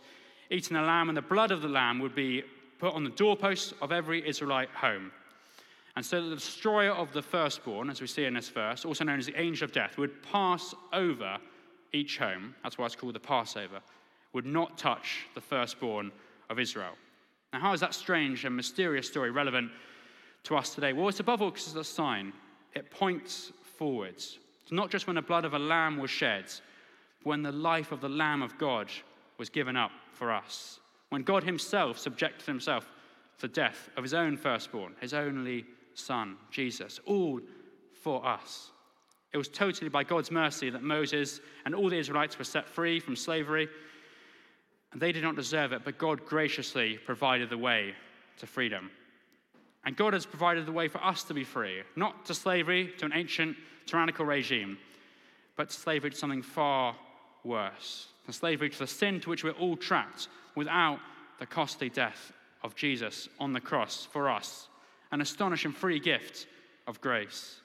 eating 0.52 0.78
a 0.78 0.82
lamb, 0.82 1.10
and 1.10 1.18
the 1.18 1.22
blood 1.22 1.52
of 1.52 1.62
the 1.62 1.68
lamb 1.68 2.00
would 2.00 2.16
be 2.16 2.44
put 2.80 2.94
on 2.94 3.04
the 3.04 3.10
doorposts 3.12 3.74
of 3.82 3.92
every 3.92 4.28
Israelite 4.28 4.70
home. 4.70 5.12
And 5.96 6.06
so 6.06 6.30
the 6.30 6.36
destroyer 6.36 6.92
of 6.92 7.12
the 7.14 7.22
firstborn, 7.22 7.90
as 7.90 8.00
we 8.00 8.08
see 8.08 8.26
in 8.26 8.34
this 8.34 8.50
verse, 8.50 8.86
also 8.86 9.04
known 9.04 9.20
as 9.20 9.26
the 9.26 9.40
angel 9.40 9.66
of 9.66 9.72
death, 9.72 9.98
would 9.98 10.24
pass 10.24 10.74
over 10.94 11.38
each 11.94 12.18
home. 12.18 12.56
That's 12.64 12.78
why 12.78 12.86
it's 12.86 12.96
called 12.96 13.16
the 13.16 13.20
Passover. 13.20 13.82
Would 14.34 14.46
not 14.46 14.78
touch 14.78 15.26
the 15.36 15.42
firstborn 15.42 16.12
of 16.50 16.60
Israel. 16.60 16.94
Now, 17.52 17.60
how 17.60 17.74
is 17.74 17.80
that 17.82 17.94
strange 17.94 18.46
and 18.46 18.56
mysterious 18.56 19.08
story 19.08 19.32
relevant 19.32 19.72
to 20.44 20.56
us 20.56 20.74
today? 20.76 20.94
Well, 20.94 21.10
it's 21.10 21.20
above 21.20 21.42
all 21.42 21.50
because 21.50 21.68
it's 21.68 21.76
a 21.76 21.84
sign. 21.84 22.32
It 22.76 22.92
points 22.92 23.52
forwards. 23.80 24.39
It's 24.62 24.74
not 24.74 24.92
just 24.92 25.08
when 25.08 25.15
the 25.15 25.22
blood 25.22 25.46
of 25.46 25.54
a 25.54 25.60
lamb 25.60 25.98
was 25.98 26.12
shed, 26.12 26.44
but 27.24 27.30
when 27.30 27.42
the 27.42 27.52
life 27.52 27.94
of 27.94 28.02
the 28.02 28.10
Lamb 28.10 28.42
of 28.42 28.58
God 28.58 28.92
was 29.38 29.50
given 29.50 29.78
up 29.78 29.92
for 30.12 30.32
us. 30.34 30.80
When 31.10 31.24
God 31.24 31.44
Himself 31.44 31.98
subjected 31.98 32.46
Himself 32.46 32.86
to 33.38 33.48
the 33.48 33.54
death 33.54 33.89
of 33.96 34.04
His 34.04 34.13
own 34.13 34.36
firstborn, 34.36 34.96
His 35.00 35.13
only 35.13 35.65
Son, 35.94 36.36
Jesus, 36.52 37.00
all 37.06 37.39
for 38.04 38.26
us. 38.26 38.72
It 39.32 39.38
was 39.38 39.48
totally 39.48 39.89
by 39.89 40.04
God's 40.04 40.30
mercy 40.30 40.70
that 40.70 40.84
Moses 40.84 41.39
and 41.65 41.74
all 41.74 41.89
the 41.89 41.98
Israelites 41.98 42.38
were 42.38 42.44
set 42.44 42.68
free 42.68 43.00
from 43.00 43.15
slavery. 43.15 43.70
And 44.92 45.02
they 45.02 45.12
did 45.12 45.24
not 45.24 45.36
deserve 45.36 45.72
it, 45.72 45.84
but 45.86 45.98
God 45.98 46.26
graciously 46.26 46.98
provided 46.98 47.50
the 47.50 47.58
way 47.58 47.94
to 48.39 48.46
freedom. 48.46 48.92
And 49.89 49.97
God 49.97 50.13
has 50.13 50.28
provided 50.28 50.67
the 50.67 50.71
way 50.71 50.88
for 50.88 51.04
us 51.04 51.23
to 51.23 51.34
be 51.34 51.43
free, 51.43 51.82
not 51.95 52.28
to 52.28 52.36
slavery, 52.36 52.93
to 52.99 53.06
an 53.06 53.12
ancient 53.15 53.58
tyrannical 53.88 54.23
regime, 54.23 54.78
but 55.56 55.71
to 55.71 55.75
slavery 55.75 56.12
to 56.12 56.15
something 56.15 56.43
far 56.43 56.95
worse, 57.43 58.10
to 58.28 58.32
slavery 58.32 58.69
to 58.69 58.78
the 58.78 58.86
sin 58.86 59.19
to 59.21 59.32
which 59.32 59.43
we're 59.43 59.49
all 59.54 59.75
trapped 59.75 60.28
without 60.54 60.99
the 61.39 61.47
costly 61.47 61.89
death 61.89 62.32
of 62.62 62.75
Jesus 62.75 63.30
on 63.39 63.52
the 63.52 63.60
cross 63.60 64.08
for 64.12 64.30
us 64.30 64.67
an 65.12 65.21
astonishing 65.21 65.71
free 65.71 65.99
gift 65.99 66.45
of 66.86 67.02
grace. 67.02 67.60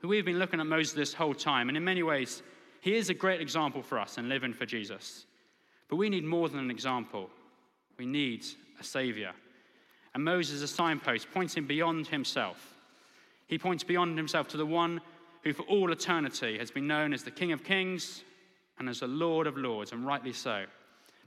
We've 0.00 0.24
been 0.24 0.38
looking 0.38 0.60
at 0.60 0.66
Moses 0.68 0.92
this 0.92 1.12
whole 1.12 1.34
time, 1.34 1.66
and 1.66 1.76
in 1.76 1.82
many 1.82 2.04
ways, 2.04 2.40
he 2.82 2.94
is 2.94 3.10
a 3.10 3.14
great 3.14 3.40
example 3.40 3.82
for 3.82 3.98
us 3.98 4.16
in 4.16 4.28
living 4.28 4.54
for 4.54 4.64
Jesus. 4.64 5.26
But 5.88 5.96
we 5.96 6.08
need 6.08 6.22
more 6.22 6.48
than 6.48 6.60
an 6.60 6.70
example, 6.70 7.30
we 7.98 8.06
need 8.06 8.46
a 8.78 8.84
Savior. 8.84 9.32
And 10.14 10.24
Moses 10.24 10.56
is 10.56 10.62
a 10.62 10.68
signpost 10.68 11.28
pointing 11.32 11.66
beyond 11.66 12.06
himself. 12.06 12.74
He 13.46 13.58
points 13.58 13.84
beyond 13.84 14.16
himself 14.16 14.48
to 14.48 14.56
the 14.56 14.66
one 14.66 15.00
who, 15.42 15.52
for 15.52 15.62
all 15.62 15.90
eternity, 15.92 16.58
has 16.58 16.70
been 16.70 16.86
known 16.86 17.12
as 17.12 17.22
the 17.22 17.30
King 17.30 17.52
of 17.52 17.64
Kings 17.64 18.22
and 18.78 18.88
as 18.88 19.00
the 19.00 19.06
Lord 19.06 19.46
of 19.46 19.56
Lords, 19.56 19.92
and 19.92 20.06
rightly 20.06 20.32
so. 20.32 20.64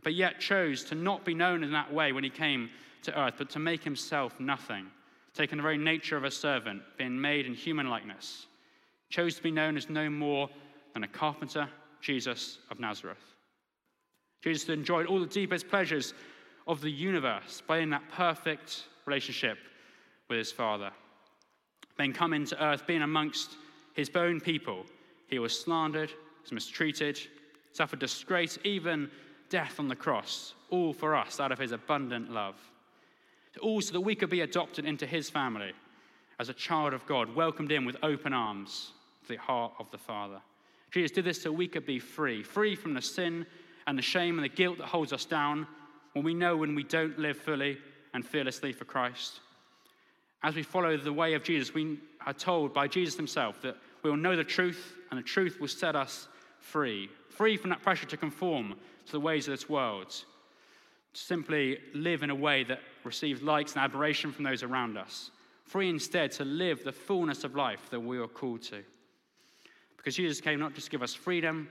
But 0.04 0.14
yet 0.14 0.40
chose 0.40 0.84
to 0.86 0.96
not 0.96 1.26
be 1.26 1.34
known 1.34 1.64
in 1.64 1.72
that 1.72 1.94
way 1.94 2.12
when 2.12 2.24
he 2.24 2.30
came 2.30 2.70
to 3.04 3.20
earth, 3.20 3.36
but 3.38 3.50
to 3.52 3.60
make 3.60 3.84
himself 3.84 4.40
nothing 4.40 4.88
taking 5.36 5.58
the 5.58 5.64
very 5.64 5.78
nature 5.78 6.16
of 6.16 6.24
a 6.24 6.32
servant, 6.32 6.82
being 6.98 7.20
made 7.20 7.46
in 7.46 7.54
human 7.54 7.90
likeness, 7.90 8.48
chose 9.10 9.36
to 9.36 9.44
be 9.44 9.52
known 9.52 9.76
as 9.76 9.90
no 9.90 10.10
more 10.10 10.50
than 10.94 11.04
a 11.04 11.08
carpenter, 11.08 11.68
Jesus 12.02 12.60
of 12.72 12.80
Nazareth. 12.80 13.18
Jesus 14.42 14.70
enjoyed 14.70 15.08
all 15.08 15.20
the 15.20 15.26
deepest 15.26 15.68
pleasures 15.68 16.14
of 16.68 16.82
the 16.82 16.90
universe 16.90 17.62
by 17.66 17.80
in 17.80 17.90
that 17.92 18.10
perfect 18.12 18.86
relationship 19.06 19.58
with 20.30 20.38
his 20.38 20.52
Father. 20.52 20.92
Then 21.98 22.14
come 22.14 22.34
into 22.34 22.62
earth, 22.64 22.88
being 22.88 23.04
amongst 23.04 23.52
his 23.94 24.10
own 24.16 24.42
people, 24.42 24.86
he 25.28 25.40
was 25.40 25.58
slandered, 25.58 26.12
was 26.42 26.52
mistreated, 26.52 27.20
suffered 27.72 28.00
disgrace, 28.00 28.58
even 28.64 29.10
death 29.50 29.80
on 29.80 29.88
the 29.88 29.96
cross, 29.96 30.54
all 30.70 30.94
for 30.94 31.16
us 31.16 31.40
out 31.40 31.52
of 31.52 31.60
his 31.60 31.72
abundant 31.72 32.32
love 32.32 32.56
all 33.60 33.82
so 33.82 33.94
that 33.94 34.02
we 34.02 34.16
could 34.16 34.30
be 34.30 34.42
adopted 34.42 34.86
into 34.86 35.06
his 35.06 35.30
family 35.30 35.72
as 36.40 36.50
a 36.50 36.54
child 36.54 36.94
of 36.94 37.06
God, 37.06 37.34
welcomed 37.36 37.72
in 37.72 37.86
with 37.86 37.98
open 38.04 38.34
arms 38.34 38.92
to 39.24 39.30
the 39.30 39.40
heart 39.40 39.74
of 39.80 39.90
the 39.92 39.98
Father. 39.98 40.42
Jesus 40.92 41.12
did 41.12 41.26
this 41.26 41.42
so 41.42 41.52
we 41.52 41.68
could 41.68 41.86
be 41.86 42.00
free, 42.00 42.44
free 42.44 42.76
from 42.76 42.94
the 42.94 43.02
sin 43.02 43.46
and 43.88 43.98
the 43.98 44.04
shame 44.04 44.38
and 44.38 44.44
the 44.44 44.50
guilt 44.50 44.78
that 44.78 44.88
holds 44.88 45.14
us 45.14 45.26
down 45.26 45.68
when 46.16 46.24
we 46.24 46.34
know 46.34 46.56
when 46.56 46.76
we 46.76 46.84
don't 46.84 47.20
live 47.20 47.38
fully 47.38 47.78
and 48.14 48.26
fearlessly 48.26 48.72
for 48.72 48.86
Christ. 48.86 49.42
As 50.44 50.56
we 50.56 50.64
follow 50.64 50.96
the 50.96 51.12
way 51.12 51.34
of 51.34 51.44
Jesus, 51.44 51.74
we 51.74 52.00
are 52.26 52.32
told 52.34 52.74
by 52.74 52.88
Jesus 52.88 53.18
himself 53.18 53.62
that 53.64 53.76
we 54.02 54.10
will 54.10 54.18
know 54.18 54.38
the 54.38 54.44
truth 54.44 54.96
and 55.12 55.18
the 55.18 55.24
truth 55.24 55.60
will 55.60 55.68
set 55.68 55.94
us 55.94 56.30
free, 56.62 57.10
free 57.30 57.58
from 57.58 57.70
that 57.72 57.82
pressure 57.82 58.06
to 58.06 58.16
conform 58.16 58.76
to 59.06 59.12
the 59.12 59.20
ways 59.20 59.48
of 59.48 59.52
this 59.52 59.68
world 59.68 60.10
to 61.16 61.22
simply 61.22 61.80
live 61.94 62.24
in 62.24 62.30
a 62.30 62.36
way 62.36 62.64
that 62.64 62.80
receives 63.04 63.42
likes 63.42 63.74
and 63.74 63.84
admiration 63.84 64.32
from 64.32 64.44
those 64.44 64.64
around 64.64 64.98
us. 64.98 65.32
Free 65.66 65.90
instead 65.90 66.32
to 66.34 66.46
live 66.46 66.84
the 66.84 66.92
fullness 66.92 67.44
of 67.44 67.56
life 67.56 67.90
that 67.90 68.00
we 68.00 68.18
are 68.20 68.28
called 68.28 68.62
to. 68.64 68.84
Because 69.98 70.16
Jesus 70.16 70.40
came 70.40 70.60
not 70.60 70.76
just 70.76 70.88
to 70.88 70.92
give 70.92 71.02
us 71.02 71.14
freedom, 71.14 71.68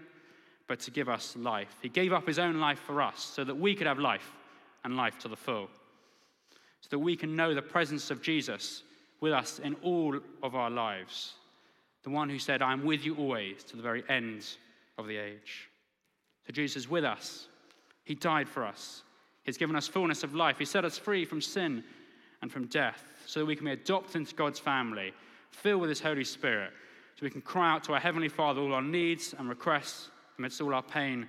but 0.67 0.81
to 0.81 0.91
give 0.91 1.09
us 1.09 1.37
life. 1.37 1.77
He 1.83 1.89
gave 1.89 2.13
up 2.13 2.27
his 2.27 2.39
own 2.39 2.59
life 2.59 2.79
for 2.79 3.03
us 3.03 3.23
so 3.23 3.45
that 3.45 3.55
we 3.55 3.75
could 3.75 3.87
have 3.87 3.99
life 3.99 4.33
and 4.85 4.97
life 4.97 5.19
to 5.21 5.29
the 5.29 5.37
full. 5.37 5.69
So 6.81 6.89
that 6.91 6.99
we 6.99 7.17
can 7.17 7.37
know 7.37 7.55
the 7.55 7.63
presence 7.63 8.11
of 8.11 8.23
Jesus 8.23 8.83
with 9.21 9.33
us 9.33 9.59
in 9.59 9.75
all 9.83 10.19
of 10.43 10.55
our 10.55 10.71
lives. 10.71 11.35
The 12.03 12.11
one 12.11 12.29
who 12.29 12.39
said, 12.39 12.63
I 12.63 12.73
am 12.73 12.85
with 12.85 13.05
you 13.05 13.15
always 13.17 13.65
to 13.65 13.77
the 13.77 13.83
very 13.83 14.05
end 14.09 14.47
of 14.99 15.07
the 15.07 15.17
age. 15.17 15.69
So 16.47 16.53
Jesus 16.53 16.85
is 16.85 16.91
with 16.91 17.05
us. 17.05 17.47
He 18.05 18.15
died 18.15 18.49
for 18.49 18.65
us. 18.65 19.03
He's 19.45 19.57
given 19.57 19.77
us 19.77 19.89
fullness 19.89 20.23
of 20.23 20.35
life. 20.35 20.59
He 20.59 20.65
set 20.65 20.85
us 20.85 20.99
free 20.99 21.25
from 21.25 21.41
sin 21.41 21.85
and 22.43 22.53
from 22.53 22.67
death 22.67 23.03
so 23.27 23.41
that 23.41 23.47
we 23.47 23.57
can 23.57 23.65
be 23.65 23.73
adopted 23.73 24.17
into 24.17 24.35
God's 24.35 24.59
family, 24.59 25.13
filled 25.51 25.81
with 25.81 25.89
His 25.89 26.01
Holy 26.01 26.25
Spirit, 26.25 26.71
so 27.15 27.21
we 27.23 27.31
can 27.31 27.41
cry 27.41 27.73
out 27.73 27.85
to 27.85 27.95
our 27.95 28.01
Heavenly 28.01 28.29
Father 28.29 28.61
all 28.61 28.75
our 28.75 28.83
needs 28.83 29.35
and 29.39 29.49
requests 29.49 30.11
amidst 30.39 30.61
all 30.61 30.75
our 30.75 30.83
pain 30.83 31.27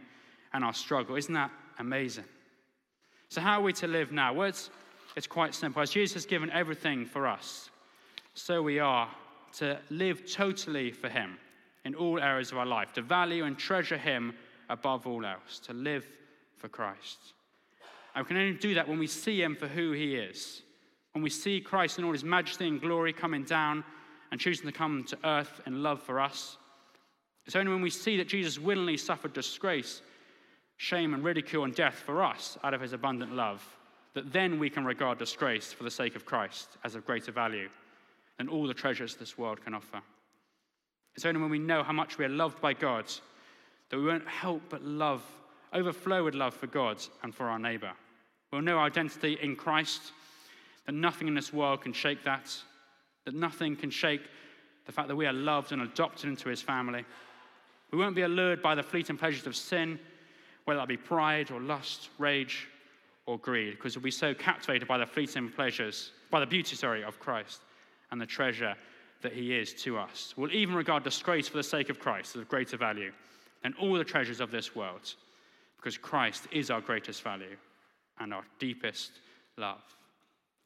and 0.53 0.63
our 0.63 0.73
struggle. 0.73 1.15
Isn't 1.15 1.33
that 1.33 1.51
amazing? 1.79 2.25
So, 3.29 3.41
how 3.41 3.59
are 3.59 3.63
we 3.63 3.73
to 3.73 3.87
live 3.87 4.11
now? 4.11 4.33
Well, 4.33 4.49
it's, 4.49 4.69
it's 5.15 5.27
quite 5.27 5.53
simple. 5.53 5.81
As 5.81 5.91
Jesus 5.91 6.13
has 6.13 6.25
given 6.25 6.49
everything 6.51 7.05
for 7.05 7.27
us, 7.27 7.69
so 8.33 8.61
we 8.61 8.79
are 8.79 9.09
to 9.57 9.79
live 9.89 10.29
totally 10.31 10.91
for 10.91 11.09
Him 11.09 11.37
in 11.85 11.95
all 11.95 12.19
areas 12.19 12.51
of 12.51 12.57
our 12.57 12.65
life, 12.65 12.93
to 12.93 13.01
value 13.01 13.45
and 13.45 13.57
treasure 13.57 13.97
Him 13.97 14.33
above 14.69 15.07
all 15.07 15.25
else, 15.25 15.59
to 15.59 15.73
live 15.73 16.05
for 16.57 16.67
Christ. 16.67 17.33
And 18.15 18.25
we 18.25 18.27
can 18.27 18.37
only 18.37 18.57
do 18.57 18.73
that 18.75 18.87
when 18.87 18.99
we 18.99 19.07
see 19.07 19.41
Him 19.41 19.55
for 19.55 19.67
who 19.67 19.91
He 19.91 20.15
is, 20.15 20.61
when 21.13 21.23
we 21.23 21.29
see 21.29 21.61
Christ 21.61 21.99
in 21.99 22.05
all 22.05 22.13
His 22.13 22.23
majesty 22.23 22.67
and 22.67 22.81
glory 22.81 23.13
coming 23.13 23.43
down 23.43 23.83
and 24.31 24.39
choosing 24.39 24.65
to 24.65 24.71
come 24.71 25.03
to 25.05 25.17
earth 25.23 25.61
in 25.65 25.83
love 25.83 26.01
for 26.01 26.19
us. 26.19 26.57
It's 27.45 27.55
only 27.55 27.71
when 27.71 27.81
we 27.81 27.89
see 27.89 28.17
that 28.17 28.27
Jesus 28.27 28.59
willingly 28.59 28.97
suffered 28.97 29.33
disgrace, 29.33 30.01
shame, 30.77 31.13
and 31.13 31.23
ridicule 31.23 31.63
and 31.63 31.75
death 31.75 31.95
for 31.95 32.23
us 32.23 32.57
out 32.63 32.73
of 32.73 32.81
His 32.81 32.93
abundant 32.93 33.33
love 33.33 33.63
that 34.15 34.31
then 34.31 34.57
we 34.57 34.69
can 34.69 34.85
regard 34.85 35.19
disgrace 35.19 35.71
for 35.71 35.83
the 35.83 35.91
sake 35.91 36.15
of 36.15 36.25
Christ 36.25 36.77
as 36.83 36.95
of 36.95 37.05
greater 37.05 37.31
value 37.31 37.69
than 38.37 38.47
all 38.47 38.65
the 38.65 38.73
treasures 38.73 39.15
this 39.15 39.37
world 39.37 39.63
can 39.63 39.73
offer. 39.73 40.01
It's 41.15 41.25
only 41.25 41.41
when 41.41 41.51
we 41.51 41.59
know 41.59 41.83
how 41.83 41.93
much 41.93 42.17
we 42.17 42.25
are 42.25 42.29
loved 42.29 42.59
by 42.61 42.73
God 42.73 43.05
that 43.89 43.97
we 43.97 44.05
won't 44.05 44.27
help 44.27 44.61
but 44.69 44.81
love, 44.83 45.21
overflow 45.73 46.23
with 46.23 46.33
love 46.33 46.53
for 46.53 46.67
God 46.67 46.97
and 47.23 47.35
for 47.35 47.47
our 47.47 47.59
neighbor. 47.59 47.91
We'll 48.51 48.61
know 48.61 48.77
our 48.77 48.87
identity 48.87 49.37
in 49.41 49.55
Christ, 49.55 50.13
that 50.85 50.93
nothing 50.93 51.27
in 51.27 51.35
this 51.35 51.53
world 51.53 51.81
can 51.81 51.93
shake 51.93 52.23
that, 52.23 52.55
that 53.25 53.35
nothing 53.35 53.75
can 53.75 53.89
shake 53.89 54.21
the 54.85 54.91
fact 54.91 55.07
that 55.09 55.15
we 55.15 55.25
are 55.25 55.33
loved 55.33 55.71
and 55.71 55.81
adopted 55.81 56.29
into 56.29 56.49
his 56.49 56.61
family. 56.61 57.05
We 57.95 58.01
won't 58.01 58.13
be 58.13 58.23
allured 58.23 58.61
by 58.61 58.75
the 58.75 58.83
fleeting 58.83 59.15
pleasures 59.15 59.47
of 59.47 59.55
sin, 59.55 59.97
whether 60.65 60.81
that 60.81 60.89
be 60.89 60.97
pride 60.97 61.49
or 61.49 61.61
lust, 61.61 62.09
rage, 62.17 62.67
or 63.25 63.39
greed, 63.39 63.71
because 63.71 63.95
we'll 63.95 64.03
be 64.03 64.11
so 64.11 64.33
captivated 64.33 64.85
by 64.85 64.97
the 64.97 65.05
fleeting 65.05 65.49
pleasures, 65.49 66.11
by 66.29 66.41
the 66.41 66.45
beauty, 66.45 66.75
sorry, 66.75 67.05
of 67.05 67.21
Christ 67.21 67.61
and 68.11 68.19
the 68.19 68.25
treasure 68.25 68.75
that 69.21 69.31
he 69.31 69.55
is 69.55 69.73
to 69.83 69.97
us. 69.97 70.33
We'll 70.35 70.51
even 70.51 70.75
regard 70.75 71.03
disgrace 71.03 71.47
for 71.47 71.55
the 71.55 71.63
sake 71.63 71.87
of 71.87 71.97
Christ 71.97 72.35
as 72.35 72.41
of 72.41 72.49
greater 72.49 72.75
value 72.75 73.13
than 73.63 73.73
all 73.79 73.93
the 73.93 74.03
treasures 74.03 74.41
of 74.41 74.51
this 74.51 74.75
world, 74.75 75.13
because 75.77 75.97
Christ 75.97 76.49
is 76.51 76.69
our 76.69 76.81
greatest 76.81 77.23
value 77.23 77.55
and 78.19 78.33
our 78.33 78.43
deepest 78.59 79.11
love. 79.57 79.83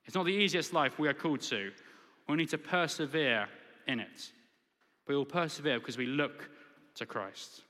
It's 0.06 0.16
not 0.16 0.26
the 0.26 0.32
easiest 0.32 0.74
life 0.74 0.98
we 0.98 1.08
are 1.08 1.14
called 1.14 1.42
to. 1.42 1.70
We 2.28 2.38
need 2.38 2.50
to 2.50 2.58
persevere 2.58 3.48
in 3.88 4.00
it. 4.00 4.32
We 5.08 5.16
will 5.16 5.26
persevere 5.26 5.78
because 5.78 5.96
we 5.96 6.08
look 6.08 6.50
to 6.96 7.06
Christ. 7.06 7.64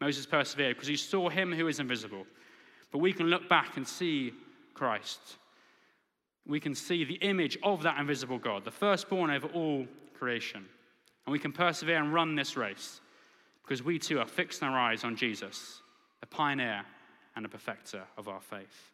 Moses 0.00 0.26
persevered 0.26 0.76
because 0.76 0.88
he 0.88 0.96
saw 0.96 1.28
him 1.28 1.52
who 1.52 1.68
is 1.68 1.80
invisible. 1.80 2.26
But 2.90 2.98
we 2.98 3.12
can 3.12 3.26
look 3.26 3.48
back 3.48 3.76
and 3.76 3.86
see 3.86 4.32
Christ. 4.74 5.20
We 6.46 6.60
can 6.60 6.74
see 6.74 7.04
the 7.04 7.14
image 7.14 7.56
of 7.62 7.82
that 7.84 7.98
invisible 7.98 8.38
God, 8.38 8.64
the 8.64 8.70
firstborn 8.70 9.30
over 9.30 9.46
all 9.48 9.86
creation. 10.18 10.64
And 11.24 11.32
we 11.32 11.38
can 11.38 11.52
persevere 11.52 12.02
and 12.02 12.12
run 12.12 12.34
this 12.34 12.56
race 12.56 13.00
because 13.62 13.82
we 13.82 13.98
too 13.98 14.18
are 14.18 14.26
fixing 14.26 14.66
our 14.66 14.78
eyes 14.78 15.04
on 15.04 15.16
Jesus, 15.16 15.80
the 16.20 16.26
pioneer 16.26 16.82
and 17.36 17.44
the 17.44 17.48
perfecter 17.48 18.02
of 18.18 18.28
our 18.28 18.40
faith. 18.40 18.91